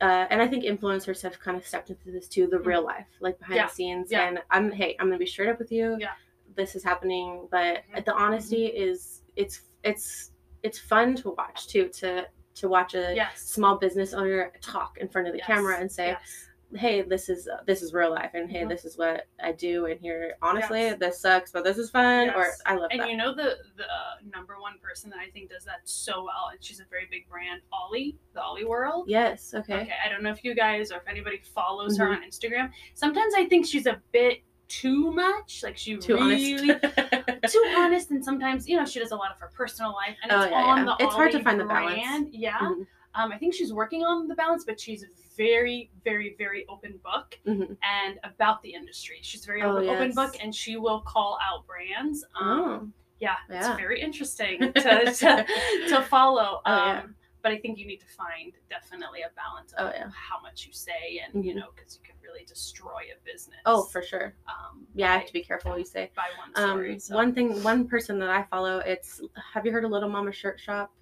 Uh, 0.00 0.26
and 0.30 0.40
I 0.40 0.48
think 0.48 0.64
influencers 0.64 1.20
have 1.22 1.38
kind 1.38 1.56
of 1.56 1.66
stepped 1.66 1.90
into 1.90 2.10
this 2.10 2.28
too, 2.28 2.46
the 2.46 2.58
real 2.58 2.82
life, 2.82 3.06
like 3.20 3.38
behind. 3.38 3.56
Yeah. 3.56 3.66
the 3.66 3.72
scenes. 3.72 4.10
Yeah. 4.10 4.28
And 4.28 4.42
I'm, 4.50 4.70
hey, 4.72 4.96
I'm 4.98 5.06
gonna 5.08 5.18
be 5.18 5.26
straight 5.26 5.50
up 5.50 5.58
with 5.58 5.70
you. 5.72 5.96
Yeah. 6.00 6.12
This 6.56 6.74
is 6.74 6.82
happening, 6.84 7.48
but 7.50 7.82
Mhm. 7.92 8.04
the 8.04 8.14
honesty 8.14 8.66
is, 8.66 9.22
it's, 9.36 9.62
it's, 9.82 10.30
it's 10.62 10.78
fun 10.78 11.14
to 11.16 11.30
watch 11.30 11.68
too. 11.68 11.88
To 11.90 12.26
to 12.54 12.68
watch 12.68 12.94
a 12.94 13.14
Yes. 13.14 13.40
small 13.42 13.76
business 13.78 14.14
owner 14.14 14.52
talk 14.60 14.98
in 14.98 15.08
front 15.08 15.26
of 15.26 15.32
the 15.32 15.38
Yes. 15.38 15.46
camera 15.46 15.78
and 15.78 15.90
say, 15.90 16.08
Yes. 16.08 16.48
hey 16.76 17.02
this 17.02 17.28
is 17.28 17.48
this 17.66 17.82
is 17.82 17.92
real 17.92 18.10
life 18.10 18.32
and 18.34 18.50
hey 18.50 18.62
Mhm. 18.62 18.68
this 18.68 18.84
is 18.84 18.98
what 18.98 19.28
i 19.40 19.52
do 19.52 19.86
and 19.86 20.00
here 20.00 20.34
honestly 20.42 20.92
this 20.94 21.20
sucks 21.20 21.52
but 21.52 21.62
this 21.62 21.78
is 21.78 21.88
fun 21.88 22.30
or 22.30 22.48
i 22.66 22.74
love 22.74 22.88
And 22.90 23.00
that 23.00 23.10
you 23.10 23.16
know 23.16 23.32
the 23.32 23.58
the 23.76 23.84
uh, 23.84 24.14
number 24.34 24.56
one 24.60 24.78
person 24.82 25.08
that 25.10 25.20
I 25.20 25.30
think 25.30 25.50
does 25.50 25.64
that 25.66 25.82
so 25.84 26.24
well, 26.24 26.48
and 26.50 26.58
she's 26.64 26.80
a 26.80 26.84
very 26.90 27.06
big 27.08 27.28
brand, 27.28 27.60
Ollie, 27.70 28.16
the 28.32 28.42
Ollie 28.42 28.64
World. 28.64 29.04
yes 29.08 29.54
okay, 29.54 29.82
Okay, 29.82 29.92
I 30.04 30.08
don't 30.08 30.22
know 30.24 30.30
if 30.32 30.42
you 30.42 30.52
guys 30.54 30.90
or 30.90 30.96
if 30.96 31.06
anybody 31.06 31.38
follows 31.54 31.96
her 31.98 32.06
Mhm. 32.06 32.16
on 32.16 32.22
Instagram. 32.24 32.72
Sometimes 32.94 33.34
I 33.36 33.44
think 33.44 33.66
she's 33.66 33.86
a 33.86 34.02
bit 34.10 34.42
too 34.68 35.12
much. 35.12 35.60
Like 35.62 35.76
she 35.76 35.96
too 35.96 36.14
really 36.16 36.62
honest 36.70 37.52
too 37.52 37.74
honest, 37.76 38.10
and 38.10 38.24
sometimes 38.24 38.68
you 38.68 38.76
know 38.76 38.84
she 38.84 39.00
does 39.00 39.10
a 39.12 39.16
lot 39.16 39.30
of 39.32 39.38
her 39.38 39.50
personal 39.54 39.92
life, 39.92 40.16
and 40.22 40.32
Oh, 40.32 40.42
it's 40.42 40.50
yeah, 40.50 40.56
on 40.64 40.78
yeah. 40.78 40.94
the 40.98 41.04
It's 41.04 41.14
hard 41.14 41.32
to 41.32 41.42
find 41.42 41.60
the 41.60 41.64
balance. 41.64 41.94
brand. 42.02 42.28
Yeah, 42.32 42.58
Mhm. 42.58 42.86
um, 43.14 43.32
I 43.32 43.38
think 43.38 43.54
she's 43.54 43.72
working 43.72 44.02
on 44.04 44.28
the 44.28 44.34
balance, 44.34 44.64
but 44.64 44.80
she's 44.80 45.04
very, 45.36 45.90
very, 46.04 46.34
very 46.38 46.64
open 46.68 46.98
book 47.02 47.38
Mhm. 47.46 47.76
and 47.82 48.18
about 48.24 48.62
the 48.62 48.72
industry. 48.72 49.18
She's 49.22 49.44
very 49.44 49.62
Oh, 49.62 49.76
open, 49.78 49.88
open 49.88 50.06
yes. 50.08 50.14
book, 50.14 50.36
and 50.40 50.54
she 50.54 50.76
will 50.76 51.00
call 51.00 51.38
out 51.42 51.66
brands. 51.66 52.24
Um, 52.40 52.48
oh 52.60 52.88
yeah, 53.20 53.36
Yeah. 53.48 53.70
it's 53.72 53.80
very 53.80 54.00
interesting 54.00 54.58
to, 54.74 55.12
to, 55.12 55.46
to 55.88 56.02
follow. 56.02 56.60
Oh, 56.66 56.72
um, 56.72 56.86
yeah. 56.86 57.02
But 57.42 57.52
I 57.52 57.58
think 57.58 57.78
you 57.78 57.86
need 57.86 58.00
to 58.00 58.06
find 58.06 58.54
definitely 58.70 59.20
a 59.20 59.30
balance 59.36 59.72
of 59.74 59.88
Oh, 59.88 59.92
yeah. 59.94 60.08
how 60.14 60.40
much 60.40 60.66
you 60.66 60.72
say, 60.72 61.20
and 61.22 61.44
you 61.44 61.52
Mhm. 61.52 61.56
know, 61.56 61.66
because 61.76 61.96
you 61.96 62.02
can 62.02 62.13
really 62.34 62.44
destroy 62.46 63.00
a 63.12 63.24
business. 63.30 63.58
oh 63.66 63.84
for 63.84 64.02
sure 64.02 64.34
um, 64.48 64.86
yeah 64.94 65.12
i 65.12 65.18
have 65.18 65.26
to 65.26 65.32
be 65.32 65.42
careful 65.42 65.70
what 65.70 65.78
you 65.80 65.84
say 65.86 66.10
by 66.16 66.24
one 66.38 66.64
um 66.70 66.78
story. 66.78 66.98
so. 66.98 67.14
one 67.14 67.32
thing 67.34 67.62
one 67.62 67.86
person 67.86 68.18
that 68.18 68.30
i 68.30 68.42
follow 68.44 68.78
it's 68.80 69.20
have 69.52 69.64
you 69.64 69.72
heard 69.72 69.84
of 69.84 69.90
little 69.90 70.08
mama 70.08 70.32
shirt 70.32 70.58
shop 70.60 70.92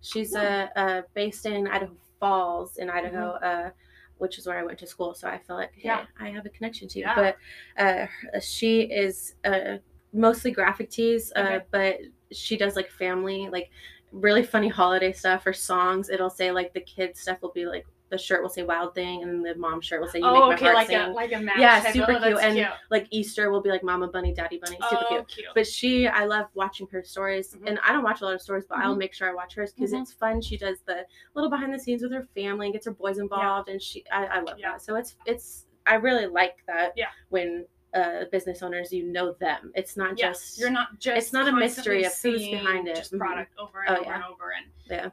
she's 0.00 0.34
uh, 0.34 0.68
uh 0.76 1.02
based 1.14 1.46
in 1.46 1.66
idaho 1.68 1.92
falls 2.20 2.76
in 2.78 2.88
idaho 2.90 3.30
uh 3.42 3.70
which 4.18 4.38
is 4.38 4.46
where 4.46 4.58
i 4.58 4.62
went 4.64 4.78
to 4.78 4.86
school 4.86 5.14
so 5.14 5.28
i 5.28 5.38
feel 5.38 5.56
like 5.56 5.70
hey, 5.74 5.88
Mm-hmm. 5.88 5.98
Yeah. 6.22 6.26
i 6.26 6.30
have 6.30 6.46
a 6.46 6.50
connection 6.50 6.88
to 6.88 6.98
you 6.98 7.04
Yeah. 7.04 7.32
but 7.76 7.82
uh 7.84 8.40
she 8.40 8.82
is 8.82 9.34
uh 9.44 9.78
mostly 10.12 10.50
graphic 10.50 10.90
tees 10.90 11.32
uh 11.36 11.40
Okay. 11.40 11.60
but 11.70 11.96
she 12.32 12.56
does 12.56 12.76
like 12.76 12.90
family 12.90 13.48
like 13.50 13.70
really 14.12 14.42
funny 14.42 14.68
holiday 14.68 15.12
stuff 15.12 15.46
or 15.46 15.52
songs 15.52 16.08
it'll 16.08 16.30
say 16.30 16.50
like 16.50 16.72
the 16.72 16.80
kids 16.80 17.20
stuff 17.20 17.42
will 17.42 17.52
be 17.52 17.66
like 17.66 17.86
the 18.10 18.18
shirt 18.18 18.42
will 18.42 18.48
say 18.48 18.62
wild 18.62 18.94
thing 18.94 19.22
and 19.22 19.44
the 19.44 19.54
mom 19.56 19.80
shirt 19.80 20.00
will 20.00 20.08
say 20.08 20.18
you 20.18 20.24
oh, 20.24 20.48
make 20.50 20.56
okay, 20.58 20.64
my 20.64 20.70
heart 20.72 20.74
like 20.76 20.86
sing 20.88 20.96
a 20.98 21.10
like 21.12 21.32
a 21.32 21.38
match. 21.40 21.58
Yeah, 21.58 21.92
super 21.92 22.12
oh, 22.12 22.22
cute, 22.22 22.38
and 22.40 22.54
cute. 22.54 22.68
like 22.90 23.06
easter 23.10 23.50
will 23.50 23.60
be 23.60 23.68
like 23.68 23.82
mama 23.82 24.08
bunny 24.08 24.32
daddy 24.32 24.58
bunny 24.58 24.78
super 24.88 25.04
oh, 25.04 25.08
cute 25.08 25.28
cute. 25.28 25.46
but 25.54 25.66
she 25.66 26.08
i 26.08 26.24
love 26.24 26.46
watching 26.54 26.86
her 26.88 27.02
stories 27.02 27.54
Mhm. 27.54 27.68
and 27.68 27.78
i 27.86 27.92
don't 27.92 28.02
watch 28.04 28.20
a 28.20 28.24
lot 28.24 28.34
of 28.34 28.40
stories 28.40 28.64
but 28.68 28.78
i'll 28.78 28.94
Mhm. 28.94 28.98
make 28.98 29.14
sure 29.14 29.28
i 29.28 29.34
watch 29.34 29.54
hers 29.54 29.72
because 29.72 29.92
Mhm. 29.92 30.02
it's 30.02 30.12
fun 30.12 30.40
she 30.40 30.56
does 30.56 30.80
the 30.86 31.04
little 31.34 31.50
behind 31.50 31.72
the 31.74 31.78
scenes 31.78 32.02
with 32.02 32.12
her 32.12 32.26
family 32.34 32.66
and 32.66 32.72
gets 32.72 32.86
her 32.86 32.92
boys 32.92 33.18
involved 33.18 33.68
and 33.68 33.80
she 33.82 34.04
i, 34.10 34.24
I 34.26 34.40
love 34.40 34.58
Yeah. 34.58 34.72
that 34.72 34.82
so 34.82 34.96
it's 34.96 35.16
it's 35.26 35.66
i 35.86 35.94
really 35.94 36.26
like 36.26 36.56
that 36.66 36.92
Yeah. 36.96 37.08
when 37.30 37.66
uh 37.94 38.24
business 38.30 38.62
owners 38.62 38.92
you 38.92 39.02
know 39.04 39.32
them 39.34 39.72
it's 39.74 39.96
not 39.96 40.18
yes, 40.18 40.40
just 40.40 40.58
you're 40.60 40.70
not 40.70 40.98
just. 40.98 41.16
it's 41.16 41.32
not 41.32 41.48
a 41.48 41.52
mystery 41.52 42.04
of 42.04 42.12
who's 42.22 42.46
behind 42.46 42.86
it. 42.86 42.96
Just 42.96 43.12
Mhm. 43.14 43.18
product 43.18 43.52
over 43.58 43.80
and 43.86 43.96
Oh, 43.96 44.00
over 44.00 44.08
yeah. 44.10 44.14
and 44.16 44.24
over, 44.24 44.52
and 44.56 44.66
yeah 44.90 45.10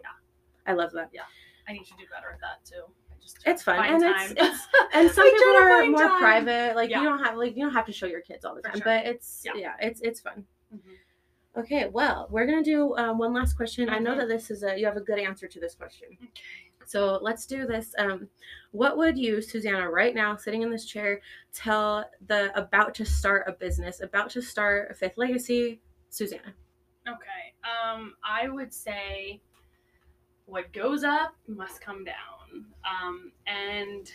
i 0.68 0.74
love 0.74 0.92
that 0.94 1.10
I 1.68 1.74
need 1.74 1.86
to 1.86 1.94
do 1.98 2.04
better 2.14 2.32
at 2.34 2.40
that 2.42 2.64
too. 2.66 2.84
I 3.12 3.16
just 3.22 3.38
It's 3.46 3.64
fun, 3.64 3.80
and 3.84 4.02
time. 4.02 4.32
it's- 4.32 4.32
it's- 4.32 4.68
and 4.94 5.10
some 5.12 5.30
people 5.32 5.56
are 5.58 5.86
more 5.88 6.00
time. 6.00 6.20
private 6.20 6.76
like 6.76 6.90
Yeah. 6.90 7.02
you 7.02 7.10
don't 7.10 7.24
have 7.24 7.38
like 7.38 7.56
you 7.56 7.64
don't 7.66 7.74
have 7.74 7.86
to 7.88 7.92
show 7.94 8.06
your 8.06 8.22
kids 8.22 8.46
all 8.46 8.56
the 8.56 8.62
For 8.62 8.70
time 8.70 8.78
sure. 8.78 8.84
but 8.86 9.06
it's 9.06 9.42
Yeah. 9.46 9.54
yeah. 9.56 9.76
it's 9.80 10.02
it's 10.02 10.20
fun 10.20 10.46
Mhm. 10.74 10.98
Okay, 11.58 11.88
well, 11.88 12.28
we're 12.30 12.46
gonna 12.46 12.62
do 12.62 12.98
um, 12.98 13.18
one 13.18 13.32
last 13.34 13.54
question. 13.56 13.88
I 13.90 13.98
know 13.98 14.14
Mhm. 14.14 14.18
that 14.18 14.28
this 14.28 14.52
is 14.52 14.64
a 14.64 14.78
you 14.78 14.86
have 14.86 14.98
a 14.98 15.02
good 15.02 15.20
answer 15.20 15.48
to 15.48 15.60
this 15.60 15.74
question. 15.74 16.10
Okay. 16.22 16.30
So 16.86 17.18
let's 17.22 17.46
do 17.48 17.66
this. 17.66 17.96
Um, 17.98 18.30
what 18.72 18.98
would 18.98 19.18
you, 19.18 19.42
Suzanna, 19.42 19.90
right 19.90 20.14
now, 20.14 20.36
sitting 20.36 20.62
in 20.64 20.70
this 20.70 20.86
chair, 20.86 21.22
tell 21.54 22.08
the 22.28 22.56
about 22.60 22.94
to 22.96 23.06
start 23.06 23.46
a 23.48 23.54
business, 23.54 24.02
about 24.02 24.30
to 24.32 24.42
start 24.42 24.92
a 24.92 24.94
fifth 24.94 25.18
legacy, 25.18 25.82
Suzanna? 26.10 26.54
Okay. 27.08 27.54
Um, 27.64 28.16
I 28.24 28.50
would 28.50 28.74
say 28.74 29.42
what 30.46 30.72
goes 30.74 31.04
up 31.04 31.36
must 31.48 31.82
come 31.82 32.04
down. 32.04 32.66
Um, 32.86 33.32
and 33.48 34.10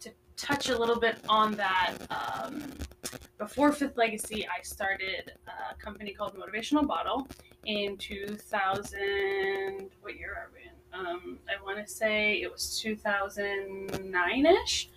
to 0.00 0.10
touch 0.36 0.68
a 0.68 0.76
little 0.78 0.98
bit 0.98 1.18
on 1.28 1.52
that, 1.54 1.94
um, 2.10 2.64
before 3.38 3.72
Fifth 3.72 3.96
Legacy, 3.96 4.46
I 4.46 4.62
started 4.62 5.32
a 5.46 5.74
company 5.76 6.12
called 6.12 6.34
Motivational 6.36 6.86
Bottle 6.86 7.26
in 7.64 7.96
2000. 7.96 9.90
What 10.02 10.16
year 10.16 10.32
are 10.34 10.50
we 10.52 10.60
in? 10.68 10.70
Um, 11.06 11.38
I 11.48 11.62
want 11.64 11.78
to 11.86 11.90
say 11.90 12.42
it 12.42 12.50
was 12.50 12.78
2009 12.80 14.46
ish, 14.46 14.90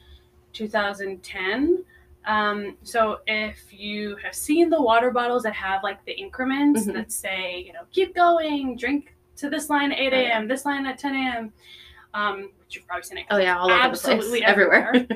2010. 0.52 1.86
Um, 2.26 2.78
so 2.84 3.20
if 3.28 3.58
you 3.72 4.16
have 4.24 4.34
seen 4.34 4.70
the 4.70 4.82
water 4.82 5.12
bottles 5.12 5.44
that 5.44 5.54
have 5.54 5.84
like 5.84 6.04
the 6.06 6.14
increments 6.14 6.86
Mhm. 6.86 6.94
that 6.94 7.12
say, 7.12 7.60
you 7.66 7.74
know, 7.74 7.84
keep 7.92 8.16
going, 8.16 8.76
drink 8.78 9.13
to 9.38 9.50
this 9.50 9.70
line 9.70 9.92
at 9.92 10.00
8 10.00 10.14
Oh, 10.14 10.18
yeah. 10.20 10.22
a.m., 10.36 10.48
this 10.48 10.66
line 10.66 10.86
at 10.86 10.98
10 11.00 11.16
a.m., 11.16 11.54
um, 12.14 12.52
which 12.60 12.76
you've 12.76 12.86
probably 12.88 13.04
seen 13.04 13.18
it. 13.20 13.26
Oh 13.32 13.38
yeah, 13.38 13.58
all 13.58 13.72
over 13.72 13.74
absolutely 13.82 14.40
the 14.42 14.46
place, 14.46 14.46
everywhere. 14.46 15.08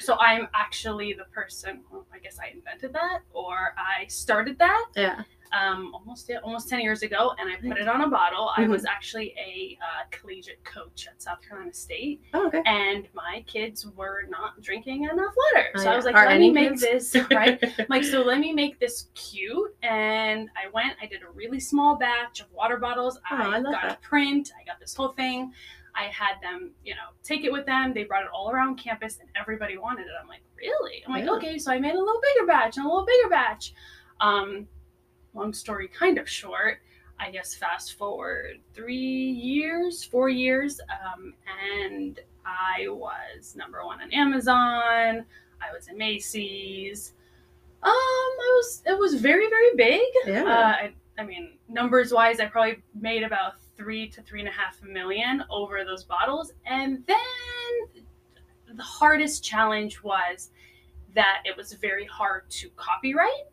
So 0.00 0.16
I'm 0.20 0.48
actually 0.54 1.14
the 1.14 1.24
person. 1.32 1.80
Well, 1.90 2.06
I 2.12 2.18
guess 2.18 2.38
I 2.38 2.48
invented 2.54 2.92
that, 2.92 3.20
or 3.32 3.74
I 3.78 4.06
started 4.08 4.58
that 4.58 4.86
yeah. 4.94 5.22
Um, 5.52 5.92
almost 5.94 6.30
almost 6.42 6.68
ten 6.68 6.80
years 6.80 7.02
ago, 7.02 7.32
and 7.38 7.48
I 7.50 7.56
put 7.56 7.78
it 7.80 7.88
on 7.88 8.00
a 8.02 8.08
bottle. 8.08 8.50
I 8.56 8.62
Mhm. 8.62 8.70
was 8.70 8.84
actually 8.86 9.34
a 9.38 9.78
uh, 9.82 10.04
collegiate 10.10 10.62
coach 10.64 11.06
at 11.06 11.20
South 11.20 11.42
Carolina 11.42 11.72
State, 11.74 12.22
Oh 12.34 12.46
okay. 12.46 12.62
and 12.64 13.06
my 13.14 13.44
kids 13.46 13.86
were 13.86 14.22
not 14.28 14.60
drinking 14.62 15.04
enough 15.04 15.34
water. 15.36 15.68
So 15.76 15.84
yeah. 15.84 15.92
I 15.92 15.96
was 15.96 16.04
like, 16.04 16.14
let 16.14 16.40
me 16.40 16.50
make 16.50 16.78
kids? 16.80 17.12
this 17.12 17.16
right. 17.30 17.62
Like, 17.88 18.04
so 18.04 18.22
let 18.22 18.38
me 18.38 18.52
make 18.52 18.78
this 18.78 19.08
cute. 19.14 19.74
And 19.82 20.48
I 20.56 20.70
went, 20.72 20.94
I 21.02 21.06
did 21.06 21.22
a 21.22 21.30
really 21.30 21.60
small 21.60 21.96
batch 21.96 22.40
of 22.40 22.50
water 22.52 22.78
bottles. 22.78 23.18
Oh, 23.30 23.36
I 23.36 23.58
love 23.58 23.72
got 23.74 23.82
that. 23.82 23.98
a 23.98 24.00
print, 24.00 24.52
I 24.60 24.64
got 24.64 24.80
this 24.80 24.94
whole 24.94 25.10
thing. 25.10 25.52
I 25.94 26.04
had 26.04 26.36
them, 26.40 26.70
you 26.82 26.94
know, 26.94 27.10
take 27.22 27.44
it 27.44 27.52
with 27.52 27.66
them. 27.66 27.92
They 27.92 28.04
brought 28.04 28.22
it 28.22 28.30
all 28.32 28.50
around 28.50 28.76
campus 28.76 29.18
and 29.20 29.28
everybody 29.38 29.76
wanted 29.76 30.06
it. 30.06 30.12
I'm 30.18 30.26
like, 30.28 30.40
really? 30.56 31.02
I'm 31.06 31.12
like, 31.12 31.28
okay. 31.28 31.58
So 31.58 31.70
I 31.70 31.78
made 31.78 31.92
a 31.94 31.98
little 31.98 32.20
bigger 32.34 32.46
batch 32.46 32.78
and 32.78 32.86
a 32.86 32.88
little 32.88 33.04
bigger 33.04 33.28
batch. 33.28 33.74
Um, 34.20 34.66
long 35.34 35.52
story 35.52 35.88
kind 35.88 36.18
of 36.18 36.28
short. 36.28 36.78
I 37.18 37.30
guess 37.30 37.54
fast 37.54 37.94
forward 37.94 38.58
three 38.74 38.96
years, 38.96 40.02
four 40.02 40.28
years, 40.28 40.80
um, 40.90 41.34
and 41.72 42.18
I 42.44 42.88
was 42.88 43.54
number 43.54 43.84
one 43.84 44.00
on 44.00 44.10
Amazon. 44.12 45.24
I 45.60 45.72
was 45.72 45.86
in 45.88 45.96
Macy's. 45.96 47.12
Um, 47.82 47.90
I 47.92 48.52
was 48.56 48.82
it 48.86 48.98
was 48.98 49.14
very 49.14 49.48
very 49.48 49.76
big. 49.76 50.02
Yeah. 50.26 50.44
Uh, 50.44 50.48
I, 50.48 50.92
I 51.18 51.24
mean, 51.24 51.52
numbers 51.68 52.12
wise, 52.12 52.40
I 52.40 52.46
probably 52.46 52.82
made 53.00 53.22
about 53.22 53.54
three 53.76 54.08
to 54.08 54.22
three 54.22 54.40
and 54.40 54.48
a 54.48 54.52
half 54.52 54.82
million 54.82 55.44
over 55.50 55.84
those 55.84 56.02
bottles, 56.04 56.52
and 56.66 57.04
then 57.06 58.02
the 58.74 58.82
hardest 58.82 59.44
challenge 59.44 60.02
was 60.02 60.50
that 61.14 61.42
it 61.44 61.56
was 61.56 61.74
very 61.74 62.06
hard 62.06 62.48
to 62.50 62.70
copyright. 62.76 63.46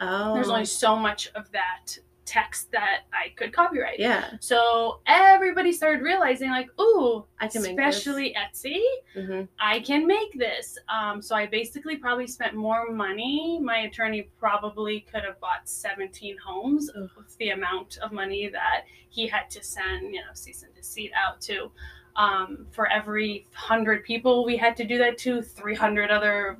Oh. 0.00 0.34
There's 0.34 0.48
only 0.48 0.64
so 0.64 0.96
much 0.96 1.28
of 1.34 1.50
that 1.52 1.98
text 2.26 2.72
that 2.72 3.02
I 3.12 3.28
could 3.36 3.52
copyright. 3.52 4.00
yeah. 4.00 4.30
So 4.40 5.00
everybody 5.06 5.72
started 5.72 6.02
realizing, 6.02 6.48
like, 6.48 6.68
ooh, 6.80 7.26
I 7.38 7.48
can 7.48 7.60
make 7.62 7.76
this. 7.76 7.96
especially 7.96 8.34
Etsy, 8.34 8.80
hmm 9.14 9.42
I 9.60 9.80
can 9.80 10.06
make 10.06 10.32
this. 10.38 10.78
Um, 10.88 11.20
so 11.20 11.36
I 11.36 11.44
basically 11.46 11.96
probably 11.96 12.26
spent 12.26 12.54
more 12.54 12.90
money. 12.90 13.60
My 13.62 13.80
attorney 13.80 14.30
probably 14.38 15.00
could 15.00 15.22
have 15.22 15.38
bought 15.38 15.68
17 15.68 16.38
homes 16.38 16.90
Ugh. 16.96 17.10
with 17.14 17.36
the 17.36 17.50
amount 17.50 17.98
of 17.98 18.10
money 18.10 18.48
that 18.48 18.84
he 19.10 19.26
had 19.26 19.50
to 19.50 19.62
send, 19.62 20.14
you 20.14 20.20
know, 20.20 20.32
cease 20.32 20.62
and 20.62 20.74
desist 20.74 21.10
out 21.14 21.42
to. 21.42 21.70
Um, 22.16 22.66
for 22.70 22.90
every 22.90 23.46
hundred 23.52 24.04
people 24.04 24.44
we 24.46 24.56
had 24.56 24.76
to 24.76 24.84
do 24.84 24.98
that 24.98 25.18
to, 25.18 25.42
300 25.42 26.10
other 26.10 26.56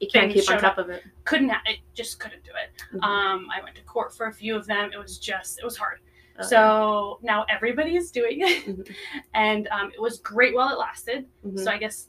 You 0.00 0.08
can't 0.12 0.32
keep 0.32 0.48
on 0.50 0.58
top 0.60 0.78
of 0.78 0.90
it. 0.90 1.02
couldn't. 1.24 1.50
It 1.66 1.78
just 1.94 2.20
couldn't 2.20 2.44
do 2.44 2.50
it. 2.50 2.70
Mhm. 2.96 3.02
Um, 3.02 3.48
I 3.50 3.62
went 3.62 3.76
to 3.76 3.82
court 3.82 4.14
for 4.14 4.26
a 4.26 4.32
few 4.32 4.54
of 4.56 4.66
them. 4.66 4.90
It 4.92 4.98
was 4.98 5.18
just, 5.18 5.58
it 5.58 5.64
was 5.64 5.76
hard. 5.76 6.00
Oh, 6.38 6.42
So 6.42 7.18
now 7.22 7.46
everybody 7.48 7.96
is 7.96 8.10
doing 8.10 8.40
it, 8.42 8.66
Mhm. 8.66 8.94
and 9.34 9.68
um, 9.68 9.90
it 9.94 10.00
was 10.00 10.18
great 10.18 10.54
while 10.54 10.68
it 10.70 10.78
lasted. 10.78 11.26
Mhm. 11.46 11.58
So 11.58 11.70
I 11.70 11.78
guess 11.78 12.08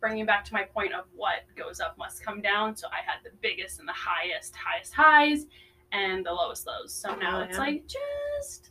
bringing 0.00 0.26
back 0.26 0.44
to 0.44 0.52
my 0.52 0.64
point 0.64 0.92
of 0.92 1.06
what 1.16 1.44
goes 1.56 1.80
up 1.80 1.96
must 1.96 2.22
come 2.22 2.42
down. 2.42 2.76
So 2.76 2.88
I 2.88 3.00
had 3.10 3.20
the 3.24 3.30
biggest 3.40 3.78
and 3.78 3.88
the 3.88 3.94
highest, 3.94 4.54
highest 4.54 4.92
highs, 4.92 5.46
and 5.92 6.26
the 6.26 6.32
lowest 6.32 6.66
lows. 6.66 6.92
So 6.92 7.14
now 7.14 7.38
Oh, 7.40 7.44
it's 7.44 7.54
yeah. 7.54 7.58
like 7.64 7.84
just, 7.86 8.70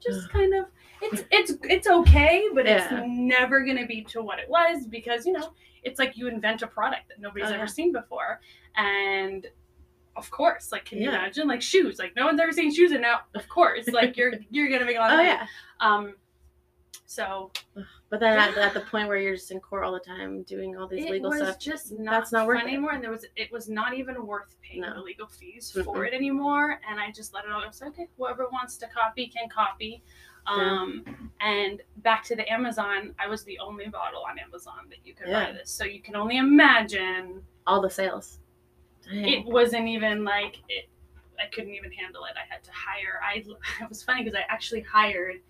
just 0.00 0.28
kind 0.30 0.52
of 0.54 0.66
it's 1.00 1.22
it's 1.30 1.52
it's 1.64 1.86
okay, 1.86 2.48
but 2.54 2.66
Yeah. 2.66 2.82
it's 2.84 3.06
never 3.06 3.64
gonna 3.64 3.86
be 3.86 4.02
to 4.04 4.20
what 4.22 4.38
it 4.40 4.48
was 4.48 4.86
because 4.88 5.26
you 5.26 5.32
know 5.32 5.52
it's 5.84 5.98
like 5.98 6.16
you 6.16 6.28
invent 6.28 6.62
a 6.62 6.66
product 6.66 7.08
that 7.08 7.20
nobody's 7.20 7.48
Oh, 7.50 7.54
ever 7.54 7.64
yeah. 7.64 7.66
seen 7.66 7.92
before, 7.92 8.40
and 8.76 9.46
of 10.16 10.30
course, 10.30 10.72
like 10.72 10.84
can 10.84 10.98
you 11.02 11.08
imagine 11.08 11.46
like 11.48 11.62
shoes? 11.62 11.98
Like 11.98 12.14
no 12.16 12.26
one's 12.26 12.40
ever 12.40 12.52
seen 12.52 12.72
shoes, 12.74 12.92
and 12.92 13.02
now 13.02 13.20
of 13.34 13.48
course, 13.48 13.88
like 13.88 14.16
you're 14.16 14.32
you're 14.50 14.68
gonna 14.70 14.84
make 14.86 14.96
a 14.96 15.00
lot 15.00 15.12
of 15.12 15.20
Oh 15.20 15.22
money. 15.22 15.28
yeah. 15.28 15.46
Um, 15.80 16.14
so 17.06 17.50
But 18.10 18.20
then 18.20 18.38
at, 18.38 18.56
Yeah. 18.56 18.66
at 18.66 18.74
the 18.74 18.80
point 18.80 19.08
where 19.08 19.18
you're 19.18 19.34
just 19.34 19.50
in 19.50 19.60
court 19.60 19.84
all 19.84 19.92
the 19.92 20.00
time 20.00 20.42
doing 20.44 20.76
all 20.76 20.86
these 20.88 21.04
it 21.04 21.10
legal 21.10 21.32
stuff, 21.32 21.58
just 21.58 21.92
not, 21.98 22.10
that's 22.12 22.32
not 22.32 22.46
worth 22.46 22.62
anymore, 22.62 22.92
and 22.92 23.02
there 23.02 23.10
was 23.10 23.26
it 23.36 23.50
was 23.52 23.68
not 23.68 23.94
even 23.94 24.26
worth 24.26 24.56
paying 24.62 24.80
No. 24.82 24.94
the 24.94 25.00
legal 25.00 25.26
fees 25.26 25.76
for 25.84 26.04
it 26.04 26.14
anymore. 26.14 26.80
And 26.88 26.98
I 27.00 27.10
just 27.10 27.34
let 27.34 27.44
it 27.44 27.50
all 27.52 27.60
go. 27.60 27.70
So 27.72 27.86
okay, 27.88 28.08
whoever 28.16 28.48
wants 28.52 28.76
to 28.78 28.86
copy 28.88 29.26
can 29.26 29.48
copy. 29.48 30.02
Um, 30.46 31.30
and 31.40 31.80
back 31.98 32.24
to 32.24 32.36
the 32.36 32.50
Amazon, 32.52 33.14
I 33.18 33.28
was 33.28 33.44
the 33.44 33.58
only 33.58 33.88
bottle 33.88 34.22
on 34.28 34.38
Amazon 34.38 34.86
that 34.90 34.98
you 35.04 35.14
could 35.14 35.28
Yeah. 35.28 35.46
buy 35.46 35.52
this. 35.52 35.70
So 35.70 35.84
you 35.84 36.00
can 36.00 36.16
only 36.16 36.36
imagine 36.38 37.42
all 37.66 37.80
the 37.80 37.90
sales. 37.90 38.40
Dang. 39.04 39.28
it 39.28 39.44
wasn't 39.46 39.86
even 39.88 40.24
like 40.24 40.58
it. 40.68 40.88
I 41.38 41.46
couldn't 41.52 41.74
even 41.74 41.92
handle 41.92 42.24
it. 42.24 42.32
I 42.36 42.52
had 42.52 42.62
to 42.64 42.70
hire. 42.72 43.20
I 43.22 43.36
it 43.82 43.88
was 43.88 44.02
funny 44.02 44.24
because 44.24 44.36
I 44.38 44.44
actually 44.52 44.80
hired 44.80 45.40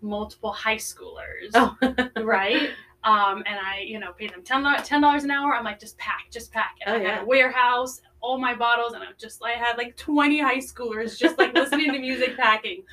multiple 0.00 0.52
high 0.52 0.76
schoolers 0.76 1.50
oh. 1.54 1.76
right? 2.22 2.70
Um, 3.04 3.42
and 3.46 3.58
I, 3.58 3.80
you 3.84 3.98
know, 3.98 4.12
paid 4.12 4.32
them 4.32 4.42
ten 4.42 4.62
dollars 5.00 5.24
an 5.24 5.30
hour. 5.30 5.54
I'm 5.54 5.64
like, 5.64 5.80
just 5.80 5.98
pack, 5.98 6.26
just 6.30 6.52
pack. 6.52 6.76
And 6.86 6.94
Oh, 6.94 6.98
I 7.06 7.10
had 7.10 7.22
a 7.22 7.26
warehouse, 7.26 8.00
all 8.20 8.38
my 8.38 8.54
bottles, 8.54 8.92
and 8.92 9.02
I'm 9.02 9.14
just, 9.18 9.42
I 9.44 9.52
had 9.52 9.76
like 9.76 9.96
20 9.96 10.40
high 10.40 10.58
schoolers 10.58 11.18
just 11.18 11.36
like 11.38 11.52
listening 11.54 11.92
to 11.92 11.98
music, 11.98 12.36
packing, 12.38 12.84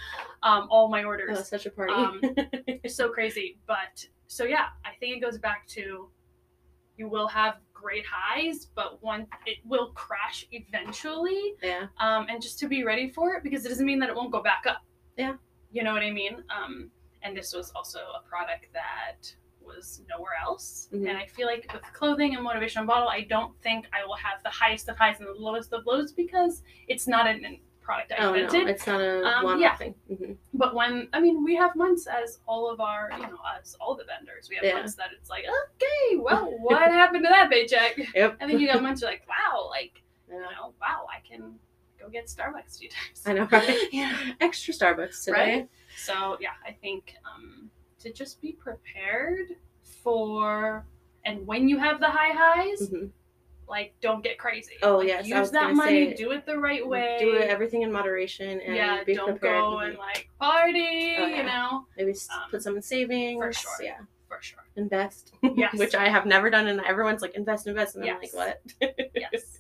um, 0.42 0.68
all 0.72 0.88
my 0.90 1.04
orders. 1.04 1.38
was 1.38 1.48
such 1.48 1.68
a 1.68 1.70
party. 1.70 1.94
Um, 1.94 2.20
It's 2.68 2.96
so 3.02 3.10
crazy, 3.10 3.58
but 3.68 4.08
so 4.28 4.46
yeah, 4.46 4.66
I 4.84 4.92
think 5.00 5.18
it 5.18 5.20
goes 5.20 5.38
back 5.38 5.68
to 5.70 6.10
you 6.98 7.08
will 7.08 7.28
have 7.28 7.58
great 7.74 8.06
highs, 8.12 8.68
but 8.76 9.02
one 9.02 9.26
it 9.46 9.58
will 9.66 9.92
crash 9.92 10.46
eventually 10.52 11.54
yeah. 11.64 11.88
um, 12.00 12.26
and 12.30 12.42
just 12.42 12.60
to 12.60 12.68
be 12.68 12.84
ready 12.84 13.10
for 13.10 13.34
it 13.36 13.44
because 13.44 13.66
it 13.66 13.70
doesn't 13.70 13.86
mean 13.86 14.00
that 14.00 14.10
it 14.10 14.16
won't 14.16 14.32
go 14.32 14.44
back 14.44 14.64
up. 14.68 14.84
Yeah. 15.18 15.36
You 15.72 15.84
know 15.84 15.94
what 15.94 16.04
I 16.04 16.12
mean? 16.12 16.44
Um, 16.50 16.92
and 17.24 17.36
this 17.38 17.54
was 17.54 17.72
also 17.76 18.00
a 18.00 18.28
product 18.28 18.68
that 18.74 19.34
was 19.76 20.02
nowhere 20.10 20.34
else. 20.46 20.90
Mhm. 20.94 21.08
And 21.10 21.18
I 21.18 21.26
feel 21.26 21.48
like 21.48 21.72
with 21.74 21.84
clothing 21.94 22.36
and 22.36 22.46
motivational 22.46 22.86
bottle, 22.88 23.08
I 23.10 23.22
don't 23.22 23.54
think 23.62 23.88
I 23.94 24.06
will 24.06 24.16
have 24.28 24.42
the 24.44 24.50
highest 24.50 24.90
of 24.90 24.98
highs 24.98 25.20
and 25.20 25.28
the 25.28 25.34
lowest 25.34 25.72
of 25.74 25.86
lows 25.86 26.12
because 26.12 26.64
it's 26.88 27.08
not 27.08 27.28
an, 27.28 27.60
product 27.82 28.12
I 28.12 28.18
Oh 28.24 28.34
no, 28.36 28.68
it's 28.68 28.86
not 28.86 29.02
a 29.02 29.26
Um, 29.26 29.44
one 29.46 29.60
yeah. 29.60 29.76
thing. 29.76 29.96
hmm 30.08 30.34
But 30.54 30.76
when 30.76 31.10
I 31.12 31.20
mean, 31.20 31.44
we 31.44 31.56
have 31.56 31.76
months 31.76 32.06
as 32.06 32.40
all 32.46 32.70
of 32.70 32.80
our, 32.80 33.10
you 33.18 33.24
know, 33.24 33.40
as 33.60 33.76
all 33.82 33.96
the 33.96 34.04
vendors, 34.04 34.48
we 34.48 34.58
have 34.58 34.64
Yeah. 34.66 34.76
months 34.76 34.94
that 34.96 35.10
it's 35.18 35.28
like, 35.32 35.46
okay, 35.46 36.18
well, 36.18 36.46
what 36.68 36.92
happened 36.92 37.24
to 37.26 37.30
that 37.30 37.50
paycheck? 37.50 37.98
Yep. 38.14 38.38
And 38.40 38.46
then 38.52 38.60
you 38.60 38.68
got 38.68 38.84
months 38.84 39.02
you're 39.02 39.10
like, 39.10 39.26
wow, 39.28 39.68
like 39.70 40.04
Yeah. 40.30 40.36
you 40.36 40.42
know, 40.42 40.74
wow, 40.80 41.08
I 41.12 41.20
can 41.28 41.58
go 42.00 42.10
get 42.10 42.28
Starbucks 42.28 42.76
a 42.76 42.80
few 42.80 42.90
times. 42.98 43.24
I 43.26 43.34
know, 43.34 43.48
right? 43.52 43.90
yeah. 43.92 44.16
Extra 44.40 44.72
Starbucks 44.72 45.26
today. 45.26 45.38
Right? 45.56 45.70
So 45.98 46.38
yeah, 46.40 46.54
I 46.64 46.74
think 46.74 47.16
um, 47.26 47.72
to 48.00 48.12
just 48.14 48.42
be 48.42 48.52
prepared 48.54 49.56
for 50.04 50.86
and 51.26 51.46
when 51.46 51.68
you 51.68 51.78
have 51.78 52.00
the 52.00 52.08
high 52.10 52.32
highs, 52.32 52.90
Mhm. 52.90 53.12
like 53.68 53.94
don't 54.02 54.24
get 54.24 54.38
crazy. 54.40 54.76
Oh, 54.82 54.98
Like, 54.98 55.08
yes, 55.08 55.28
use 55.28 55.52
that 55.52 55.76
money, 55.76 56.12
say, 56.12 56.14
do 56.16 56.32
it 56.32 56.46
the 56.46 56.58
right 56.58 56.86
way. 56.88 57.18
Do 57.20 57.36
it, 57.36 57.50
everything 57.50 57.82
in 57.84 57.92
moderation 57.92 58.60
and 58.62 58.76
yeah, 58.76 59.04
be 59.04 59.14
don't 59.16 59.30
prepared. 59.32 59.62
go 59.62 59.80
and 59.80 59.98
like 59.98 60.30
party, 60.40 61.16
Oh, 61.18 61.26
yeah. 61.28 61.38
you 61.38 61.44
know, 61.44 61.86
Maybe 61.98 62.12
um, 62.12 62.50
put 62.50 62.64
some 62.64 62.78
in 62.78 62.82
savings. 62.82 63.44
for 63.44 63.52
sure. 63.54 63.72
Yeah. 63.86 64.00
for 64.28 64.40
sure. 64.42 64.64
Invest. 64.76 65.34
Yes. 65.56 65.76
Which 65.78 65.94
I 65.96 66.08
have 66.08 66.26
never 66.26 66.50
done, 66.50 66.68
and 66.68 66.80
everyone's 66.82 67.22
like 67.22 67.36
invest, 67.36 67.68
invest, 67.68 67.96
and 67.96 68.06
I'm 68.10 68.20
like, 68.20 68.34
what? 68.34 68.62
Yes. 69.16 69.60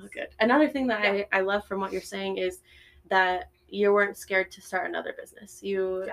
Oh, 0.00 0.08
good. 0.12 0.28
Another 0.40 0.68
thing 0.68 0.86
that 0.86 1.02
Yeah. 1.02 1.24
I, 1.32 1.38
I 1.38 1.40
love 1.42 1.66
from 1.66 1.80
what 1.80 1.92
you're 1.92 2.00
saying 2.00 2.38
is 2.38 2.60
that 3.10 3.50
you 3.68 3.92
weren't 3.92 4.16
scared 4.16 4.50
to 4.52 4.60
start 4.62 4.88
another 4.88 5.14
business. 5.20 5.62
You, 5.62 6.04
Yeah. 6.06 6.12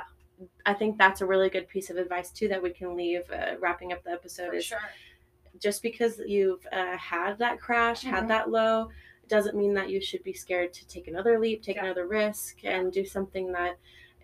I 0.66 0.74
think 0.74 0.98
that's 0.98 1.22
a 1.22 1.26
really 1.26 1.50
good 1.50 1.68
piece 1.68 1.90
of 1.90 1.98
advice 1.98 2.32
too 2.32 2.48
that 2.48 2.62
we 2.62 2.70
can 2.72 2.96
leave 2.96 3.22
uh, 3.32 3.56
wrapping 3.60 3.92
up 3.94 4.04
the 4.04 4.12
episode 4.12 4.50
For 4.50 4.56
is 4.56 4.66
sure. 4.66 4.80
just 5.60 5.82
because 5.82 6.20
you've 6.26 6.66
uh, 6.72 6.98
had 6.98 7.38
that 7.40 7.60
crash, 7.60 8.04
Mhm. 8.04 8.10
had 8.10 8.28
that 8.30 8.50
low, 8.50 8.90
doesn't 9.28 9.56
mean 9.58 9.74
that 9.76 9.90
you 9.90 10.00
should 10.02 10.24
be 10.24 10.34
scared 10.34 10.74
to 10.74 10.88
take 10.88 11.08
another 11.08 11.40
leap, 11.40 11.62
take 11.62 11.76
Yeah. 11.76 11.86
another 11.86 12.08
risk, 12.08 12.64
and 12.64 12.92
do 12.92 13.06
something 13.06 13.52
that. 13.52 13.78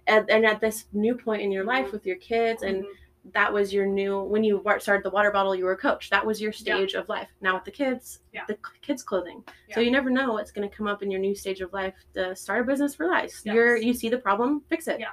And, 0.07 0.29
and 0.29 0.45
at 0.45 0.61
this 0.61 0.85
new 0.93 1.15
point 1.15 1.41
in 1.41 1.51
your 1.51 1.63
life 1.63 1.87
Mhm. 1.87 1.91
with 1.93 2.05
your 2.05 2.17
kids, 2.17 2.61
and 2.63 2.83
Mhm. 2.83 2.87
that 3.33 3.51
was 3.51 3.73
your 3.73 3.87
new 3.87 4.21
when 4.21 4.43
you 4.43 4.61
started 4.79 5.03
the 5.03 5.09
water 5.09 5.31
bottle, 5.31 5.55
you 5.55 5.65
were 5.65 5.71
a 5.71 5.77
coach. 5.77 6.11
That 6.11 6.25
was 6.25 6.39
your 6.39 6.51
Yeah. 6.51 6.57
stage 6.77 6.93
of 6.93 7.09
life. 7.09 7.29
Now 7.41 7.55
with 7.55 7.65
the 7.65 7.71
kids, 7.71 8.19
Yeah. 8.31 8.45
the 8.47 8.57
kids 8.81 9.01
clothing. 9.03 9.43
So 9.73 9.79
you 9.79 9.89
never 9.91 10.11
know 10.11 10.33
what's 10.33 10.51
going 10.51 10.69
to 10.69 10.75
come 10.75 10.85
up 10.87 11.01
in 11.01 11.09
your 11.09 11.19
new 11.19 11.33
stage 11.35 11.59
of 11.61 11.73
life. 11.73 11.95
To 12.13 12.35
start 12.35 12.61
a 12.61 12.63
business 12.63 12.93
for 12.95 13.07
life. 13.07 13.41
Yes. 13.43 13.53
You're 13.55 13.75
you 13.77 13.93
see 13.93 14.09
the 14.09 14.19
problem, 14.19 14.61
fix 14.69 14.87
it. 14.87 14.99
Yeah. 14.99 15.09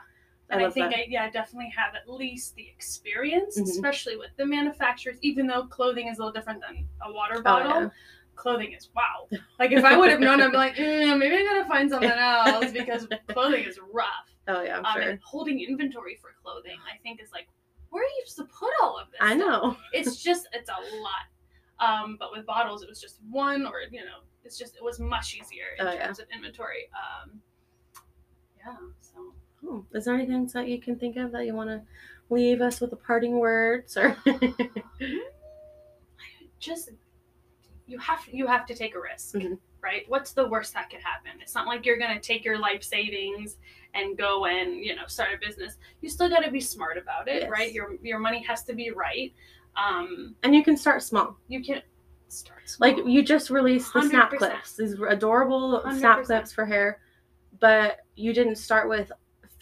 I 0.52 0.54
and 0.56 0.60
I, 0.60 0.64
love 0.66 0.74
think 0.74 0.90
that. 0.90 0.98
I 0.98 1.06
yeah 1.08 1.30
definitely 1.30 1.72
have 1.76 1.94
at 1.94 2.08
least 2.08 2.54
the 2.56 2.68
experience, 2.68 3.58
Mhm. 3.58 3.62
especially 3.64 4.16
with 4.16 4.30
the 4.36 4.44
manufacturers. 4.46 5.18
Even 5.22 5.46
though 5.46 5.64
clothing 5.64 6.08
is 6.08 6.18
a 6.18 6.20
little 6.20 6.32
different 6.32 6.60
than 6.60 6.86
a 7.02 7.10
water 7.12 7.36
Oh, 7.38 7.42
bottle, 7.42 7.82
yeah. 7.82 7.88
clothing 8.36 8.72
is 8.72 8.90
wow. 8.94 9.28
Like 9.58 9.72
if 9.72 9.84
I 9.84 9.96
would 9.96 10.10
have 10.10 10.20
known, 10.20 10.40
I'd 10.42 10.50
be 10.50 10.56
like, 10.58 10.76
mm, 10.76 11.18
maybe 11.18 11.36
I 11.36 11.42
gotta 11.44 11.64
find 11.66 11.88
something 11.90 12.10
else 12.10 12.70
because 12.80 13.08
clothing 13.28 13.64
is 13.64 13.78
rough. 13.92 14.08
Oh 14.48 14.62
yeah, 14.62 14.78
I'm 14.78 14.84
Um, 14.84 15.02
sure. 15.02 15.18
holding 15.24 15.60
inventory 15.60 16.16
for 16.20 16.34
clothing, 16.42 16.78
I 16.92 16.98
think, 17.02 17.22
is 17.22 17.30
like, 17.32 17.48
where 17.90 18.02
are 18.02 18.06
you 18.18 18.22
supposed 18.26 18.50
to 18.50 18.56
put 18.58 18.72
all 18.82 18.98
of 18.98 19.10
this? 19.10 19.20
I 19.20 19.34
know. 19.34 19.76
It's 19.92 20.22
just, 20.22 20.48
it's 20.52 20.68
a 20.70 20.96
lot. 21.00 21.26
Um, 21.80 22.16
but 22.18 22.30
with 22.32 22.44
bottles, 22.46 22.82
it 22.82 22.88
was 22.88 23.00
just 23.00 23.18
one, 23.30 23.66
or 23.66 23.80
you 23.90 24.00
know, 24.04 24.20
it's 24.44 24.58
just, 24.58 24.76
it 24.76 24.84
was 24.84 25.00
much 25.00 25.34
easier 25.34 25.64
in 25.78 25.86
Oh, 25.86 25.92
yeah. 25.92 26.06
terms 26.06 26.18
of 26.20 26.26
inventory. 26.34 26.88
Um, 26.94 27.40
yeah. 28.58 28.76
Oh, 29.64 29.84
is 29.92 30.04
there 30.06 30.14
anything 30.14 30.46
that 30.48 30.68
you 30.68 30.80
can 30.80 30.96
think 30.96 31.16
of 31.16 31.32
that 31.32 31.46
you 31.46 31.54
want 31.54 31.70
to 31.70 31.82
leave 32.30 32.60
us 32.60 32.80
with 32.80 32.92
a 32.92 32.96
parting 32.96 33.38
words 33.38 33.96
or? 33.96 34.16
just 36.58 36.90
you 37.86 37.98
have 37.98 38.20
you 38.30 38.46
have 38.46 38.64
to 38.66 38.74
take 38.74 38.94
a 38.94 39.00
risk 39.00 39.34
Mhm. 39.34 39.58
right 39.82 40.04
what's 40.08 40.32
the 40.32 40.46
worst 40.46 40.72
that 40.74 40.88
could 40.90 41.00
happen 41.02 41.32
it's 41.40 41.54
not 41.56 41.66
like 41.66 41.84
you're 41.84 41.98
going 41.98 42.14
to 42.14 42.20
take 42.20 42.44
your 42.44 42.56
life 42.58 42.84
savings 42.84 43.56
and 43.94 44.16
go 44.16 44.44
and 44.46 44.76
you 44.76 44.94
know 44.94 45.06
start 45.08 45.30
a 45.34 45.38
business 45.44 45.76
you 46.00 46.08
still 46.08 46.28
got 46.28 46.40
to 46.44 46.50
be 46.50 46.60
smart 46.60 46.96
about 46.96 47.26
it 47.26 47.42
Yes. 47.42 47.50
right 47.50 47.72
your 47.72 47.96
your 48.02 48.20
money 48.20 48.40
has 48.44 48.62
to 48.64 48.74
be 48.74 48.90
right 48.90 49.34
um 49.76 50.36
and 50.44 50.54
you 50.54 50.62
can 50.62 50.76
start 50.76 51.02
small. 51.02 51.36
you 51.48 51.62
can 51.64 51.82
start 52.28 52.68
small. 52.68 52.88
Like 52.88 53.04
you 53.06 53.22
just 53.24 53.50
released 53.50 53.92
the 53.92 54.02
snap 54.02 54.30
100%. 54.30 54.38
clips, 54.38 54.76
these 54.76 54.92
adorable 55.08 55.80
snap 55.80 56.18
100%. 56.18 56.24
clips 56.26 56.52
for 56.52 56.64
hair, 56.64 57.00
but 57.58 57.98
you 58.14 58.32
didn't 58.32 58.56
start 58.56 58.88
with 58.88 59.10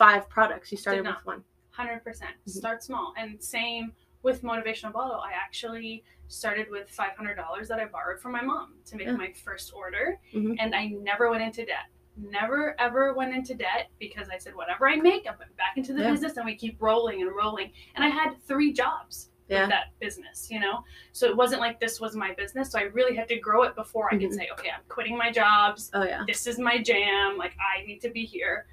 five 0.00 0.28
products. 0.30 0.72
You 0.72 0.78
started 0.78 1.04
with 1.06 1.24
one. 1.26 1.44
100% 1.76 2.02
Mhm. 2.46 2.50
start 2.50 2.82
small 2.82 3.12
and 3.18 3.42
same 3.42 3.92
with 4.22 4.42
motivational 4.42 4.92
bottle 4.92 5.20
i 5.20 5.32
actually 5.32 6.02
started 6.28 6.68
with 6.68 6.90
$500 6.90 7.68
that 7.68 7.78
i 7.78 7.84
borrowed 7.86 8.20
from 8.20 8.32
my 8.32 8.40
mom 8.42 8.74
to 8.86 8.96
make 8.96 9.06
Yeah. 9.06 9.12
my 9.24 9.30
first 9.32 9.72
order 9.74 10.18
Mhm. 10.34 10.56
and 10.58 10.74
i 10.74 10.86
never 10.88 11.30
went 11.30 11.42
into 11.42 11.64
debt 11.64 11.86
never 12.16 12.78
ever 12.80 13.14
went 13.14 13.34
into 13.34 13.54
debt 13.54 13.88
because 13.98 14.28
i 14.28 14.36
said 14.36 14.54
whatever 14.54 14.88
i 14.88 14.96
make 14.96 15.26
i'm 15.30 15.38
back 15.56 15.74
into 15.76 15.92
the 15.94 16.02
Yeah. 16.02 16.10
business 16.10 16.36
and 16.38 16.44
we 16.44 16.54
keep 16.56 16.76
rolling 16.82 17.22
and 17.22 17.30
rolling 17.34 17.72
and 17.94 18.04
i 18.04 18.08
had 18.08 18.36
three 18.42 18.72
jobs 18.72 19.30
Yeah. 19.48 19.62
with 19.62 19.70
that 19.70 19.86
business 20.00 20.50
you 20.50 20.60
know 20.60 20.84
so 21.12 21.26
it 21.26 21.36
wasn't 21.36 21.60
like 21.60 21.80
this 21.80 21.98
was 22.00 22.14
my 22.14 22.32
business 22.34 22.70
so 22.72 22.78
i 22.78 22.82
really 22.98 23.14
had 23.16 23.28
to 23.28 23.38
grow 23.38 23.62
it 23.62 23.74
before 23.74 24.12
i 24.12 24.16
Mhm. 24.16 24.20
could 24.22 24.34
say 24.34 24.48
okay 24.52 24.70
i'm 24.70 24.82
quitting 24.88 25.16
my 25.16 25.30
jobs 25.30 25.90
Oh 25.94 26.04
yeah. 26.04 26.24
this 26.26 26.46
is 26.46 26.58
my 26.58 26.76
jam 26.78 27.38
like 27.38 27.54
i 27.74 27.82
need 27.86 28.00
to 28.02 28.10
be 28.10 28.24
here 28.24 28.66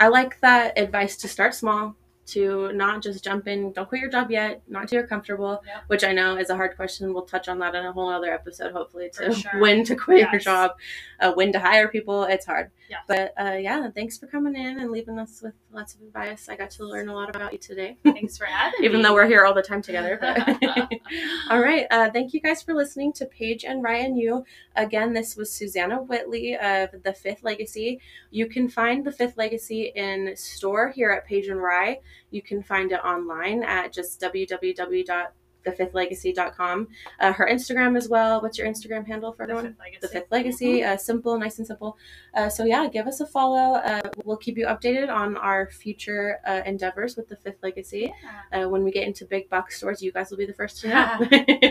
I 0.00 0.08
like 0.08 0.40
that 0.40 0.78
advice 0.78 1.16
to 1.18 1.28
start 1.28 1.54
small, 1.54 1.96
to 2.28 2.72
not 2.72 3.02
just 3.02 3.22
jump 3.24 3.46
in, 3.48 3.72
don't 3.72 3.88
quit 3.88 4.00
your 4.00 4.10
job 4.10 4.30
yet, 4.30 4.62
not 4.68 4.88
till 4.88 4.98
you're 4.98 5.06
comfortable, 5.06 5.62
Yep. 5.66 5.82
which 5.88 6.04
I 6.04 6.12
know 6.12 6.36
is 6.36 6.50
a 6.50 6.56
hard 6.56 6.76
question. 6.76 7.12
We'll 7.12 7.24
touch 7.24 7.48
on 7.48 7.58
that 7.60 7.74
in 7.74 7.84
a 7.84 7.92
whole 7.92 8.08
other 8.08 8.32
episode, 8.32 8.72
hopefully, 8.72 9.10
to 9.14 9.32
sure. 9.34 9.60
when 9.60 9.84
to 9.84 9.94
quit 9.96 10.30
your 10.30 10.40
job, 10.40 10.72
uh, 11.20 11.32
when 11.32 11.52
to 11.52 11.58
hire 11.58 11.88
people. 11.88 12.24
It's 12.24 12.46
hard. 12.46 12.70
Yes. 12.90 13.00
But 13.06 13.34
uh, 13.38 13.52
yeah, 13.56 13.90
thanks 13.90 14.16
for 14.16 14.26
coming 14.26 14.56
in 14.56 14.80
and 14.80 14.90
leaving 14.90 15.18
us 15.18 15.42
with 15.42 15.52
lots 15.72 15.94
of 15.94 16.00
advice. 16.02 16.48
I 16.48 16.56
got 16.56 16.70
to 16.72 16.86
learn 16.86 17.08
a 17.08 17.14
lot 17.14 17.34
about 17.34 17.52
you 17.52 17.58
today, 17.58 17.98
thanks 18.04 18.38
for 18.38 18.46
having 18.46 18.80
me 18.80 18.86
even 18.86 19.02
though 19.02 19.12
we're 19.12 19.26
here 19.26 19.44
all 19.44 19.52
the 19.52 19.60
time 19.62 19.82
together. 19.82 20.16
But 20.18 20.38
all 21.50 21.60
right. 21.60 21.86
Uh, 21.90 22.10
thank 22.10 22.32
you 22.32 22.40
guys 22.40 22.62
for 22.62 22.74
listening 22.74 23.12
to 23.14 23.26
Paige 23.26 23.64
and 23.64 23.82
Rye 23.82 23.96
and 23.98 24.16
You. 24.18 24.44
Again, 24.76 25.12
this 25.12 25.36
was 25.36 25.52
Suzanna 25.52 25.96
Whitley 26.02 26.56
of 26.56 26.90
The 27.02 27.12
Fifth 27.12 27.42
Legacy. 27.42 28.00
You 28.30 28.46
can 28.46 28.68
find 28.68 29.04
The 29.04 29.12
Fifth 29.12 29.36
Legacy 29.36 29.92
in 29.94 30.34
store 30.36 30.88
here 30.90 31.10
at 31.10 31.26
Paige 31.26 31.48
and 31.48 31.62
Rye. 31.62 31.98
You 32.30 32.42
can 32.42 32.62
find 32.62 32.92
it 32.92 33.00
online 33.04 33.62
at 33.62 33.92
just 33.92 34.20
www 34.20 35.26
www.thefifthlegacy.com. 35.66 36.88
Uh, 37.20 37.32
her 37.32 37.48
Instagram 37.50 37.96
as 37.96 38.08
well. 38.08 38.40
What's 38.40 38.58
your 38.58 38.66
Instagram 38.66 39.06
handle 39.06 39.32
for 39.32 39.46
The 39.46 39.52
everyone? 39.52 39.66
Fifth 39.72 39.80
Legacy. 39.80 39.98
The 40.00 40.08
Fifth 40.08 40.32
Legacy. 40.32 40.84
Uh, 40.84 40.96
simple, 40.96 41.38
nice 41.38 41.58
and 41.58 41.66
simple. 41.66 41.96
Uh, 42.34 42.48
so 42.48 42.64
yeah, 42.64 42.88
give 42.88 43.06
us 43.06 43.20
a 43.20 43.26
follow. 43.26 43.76
Uh, 43.76 44.00
we'll 44.24 44.36
keep 44.36 44.56
you 44.56 44.66
updated 44.66 45.08
on 45.08 45.36
our 45.36 45.70
future 45.70 46.38
uh, 46.46 46.62
endeavors 46.64 47.16
with 47.16 47.28
The 47.28 47.36
Fifth 47.36 47.58
Legacy. 47.62 48.12
Yeah. 48.52 48.64
Uh, 48.64 48.68
when 48.68 48.84
we 48.84 48.90
get 48.90 49.06
into 49.06 49.24
big 49.24 49.48
box 49.50 49.76
stores, 49.76 50.02
you 50.02 50.12
guys 50.12 50.30
will 50.30 50.38
be 50.38 50.46
the 50.46 50.54
first 50.54 50.80
to 50.82 50.88
know. 50.88 51.18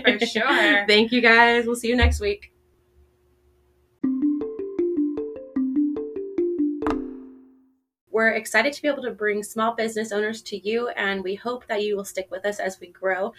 For 0.04 0.26
sure. 0.26 0.86
Thank 0.88 1.12
you 1.12 1.22
guys. 1.22 1.66
We'll 1.66 1.76
see 1.76 1.90
you 1.90 1.96
next 1.96 2.20
week. 2.20 2.52
We're 8.18 8.30
excited 8.30 8.74
to 8.74 8.82
be 8.82 8.88
able 8.88 9.04
to 9.04 9.12
bring 9.12 9.44
small 9.44 9.76
business 9.76 10.12
owners 10.12 10.42
to 10.42 10.58
you, 10.68 10.88
and 10.88 11.24
we 11.24 11.36
hope 11.36 11.68
that 11.68 11.84
you 11.84 11.96
will 11.96 12.04
stick 12.04 12.28
with 12.32 12.48
us 12.48 12.60
as 12.60 12.80
we 12.80 12.88
grow. 12.88 13.32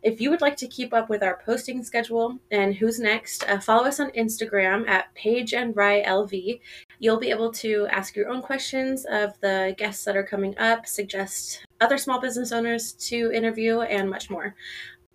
If 0.00 0.20
you 0.20 0.30
would 0.30 0.40
like 0.40 0.54
to 0.58 0.68
keep 0.68 0.94
up 0.94 1.10
with 1.10 1.24
our 1.24 1.42
posting 1.44 1.82
schedule 1.82 2.38
and 2.52 2.72
who's 2.72 3.00
next, 3.00 3.42
uh, 3.48 3.58
follow 3.58 3.82
us 3.88 3.98
on 3.98 4.12
Instagram 4.12 4.88
at 4.88 5.12
Paige 5.14 5.54
and 5.54 5.74
Rye 5.74 6.04
LV. 6.06 6.60
You'll 7.00 7.18
be 7.18 7.30
able 7.30 7.50
to 7.50 7.88
ask 7.90 8.14
your 8.14 8.28
own 8.28 8.42
questions 8.42 9.04
of 9.06 9.32
the 9.40 9.74
guests 9.76 10.04
that 10.04 10.16
are 10.16 10.22
coming 10.22 10.56
up, 10.56 10.86
suggest 10.86 11.66
other 11.80 11.98
small 11.98 12.20
business 12.20 12.52
owners 12.52 12.92
to 13.08 13.32
interview, 13.32 13.80
and 13.80 14.08
much 14.08 14.30
more. 14.30 14.54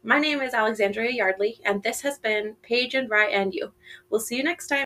My 0.03 0.19
name 0.19 0.41
is 0.41 0.53
Alexzandria 0.53 1.15
Yardley, 1.15 1.59
and 1.63 1.81
this 1.81 2.01
has 2.01 2.19
been 2.19 2.57
Paige 2.61 2.95
and 2.95 3.09
Rye 3.09 3.29
and 3.29 3.53
You. 3.53 3.71
We'll 4.09 4.19
see 4.19 4.35
you 4.35 4.43
next 4.43 4.67
time. 4.67 4.75